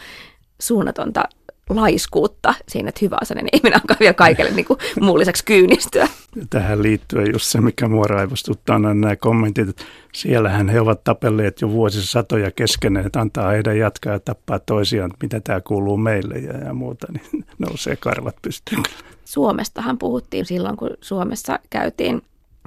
suunnatonta 0.61 1.25
laiskuutta 1.71 2.55
siinä, 2.69 2.89
että 2.89 2.99
hyvä 3.03 3.17
asainen 3.21 3.49
ihminen 3.53 3.81
alkaa 3.81 3.97
vielä 4.01 4.15
kaikille 4.15 4.51
niin 4.51 4.65
kuin 4.65 4.79
muun 5.01 5.19
lisäksi 5.19 5.45
kyynistyä. 5.45 6.09
Tähän 6.51 6.83
liittyen 6.83 7.33
just 7.33 7.47
se, 7.47 7.61
mikä 7.61 7.89
mua 7.89 8.05
raivostuttaa, 8.05 8.77
on 8.77 9.01
nämä 9.01 9.17
kommentit, 9.17 9.69
että 9.69 9.85
siellähän 10.15 10.69
he 10.69 10.81
ovat 10.81 11.05
tapelleet 11.05 11.61
jo 11.61 11.71
vuosisatoja 11.71 12.51
keskenään, 12.51 13.07
että 13.07 13.21
antaa 13.21 13.51
heidän 13.51 13.79
jatkaa 13.79 14.13
ja 14.13 14.21
tappaa 14.21 14.59
toisiaan, 14.59 15.11
mitä 15.23 15.41
tämä 15.41 15.61
kuuluu 15.61 15.97
meille 15.97 16.35
ja, 16.35 16.59
ja 16.59 16.75
muuta, 16.75 17.07
niin 17.13 17.45
nousee 17.59 17.97
karvat 17.97 18.37
pystyyn. 18.43 18.83
Suomestahan 19.25 19.99
puhuttiin 19.99 20.47
silloin, 20.47 20.77
kun 20.77 20.91
Suomessa 21.01 21.59
käytiin 21.71 22.23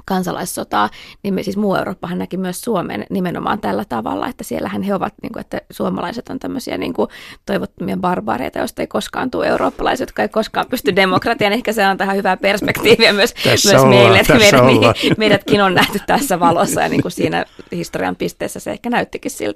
kansalaissotaa, 0.05 0.89
niin 1.23 1.33
me, 1.33 1.43
siis 1.43 1.57
muu 1.57 1.75
Eurooppahan 1.75 2.17
näki 2.17 2.37
myös 2.37 2.61
Suomen 2.61 3.05
nimenomaan 3.09 3.59
tällä 3.59 3.85
tavalla, 3.89 4.27
että 4.27 4.43
siellähän 4.43 4.81
he 4.81 4.95
ovat, 4.95 5.13
niin 5.21 5.33
kuin, 5.33 5.41
että 5.41 5.61
suomalaiset 5.71 6.29
on 6.29 6.39
tämmöisiä 6.39 6.77
niin 6.77 6.93
kuin, 6.93 7.09
toivottomia 7.45 7.97
barbaareita, 7.97 8.59
joista 8.59 8.81
ei 8.81 8.87
koskaan 8.87 9.31
tule 9.31 9.47
eurooppalaiset, 9.47 10.07
jotka 10.09 10.21
ei 10.21 10.29
koskaan 10.29 10.65
pysty 10.69 10.95
demokratiaan. 10.95 11.53
Ehkä 11.53 11.73
se 11.73 11.87
on 11.87 11.97
tähän 11.97 12.17
hyvää 12.17 12.37
perspektiiviä 12.37 13.13
myös, 13.13 13.33
myös 13.45 13.65
ollaan, 13.65 13.89
meille, 13.89 14.19
että 14.19 14.33
meidät, 14.33 15.17
meidätkin 15.17 15.61
on 15.61 15.73
nähty 15.73 15.99
tässä 16.07 16.39
valossa 16.39 16.81
ja 16.81 16.89
niin 16.89 17.01
kuin 17.01 17.11
siinä 17.11 17.45
historian 17.71 18.15
pisteessä 18.15 18.59
se 18.59 18.71
ehkä 18.71 18.89
näyttikin 18.89 19.31
siltä. 19.31 19.49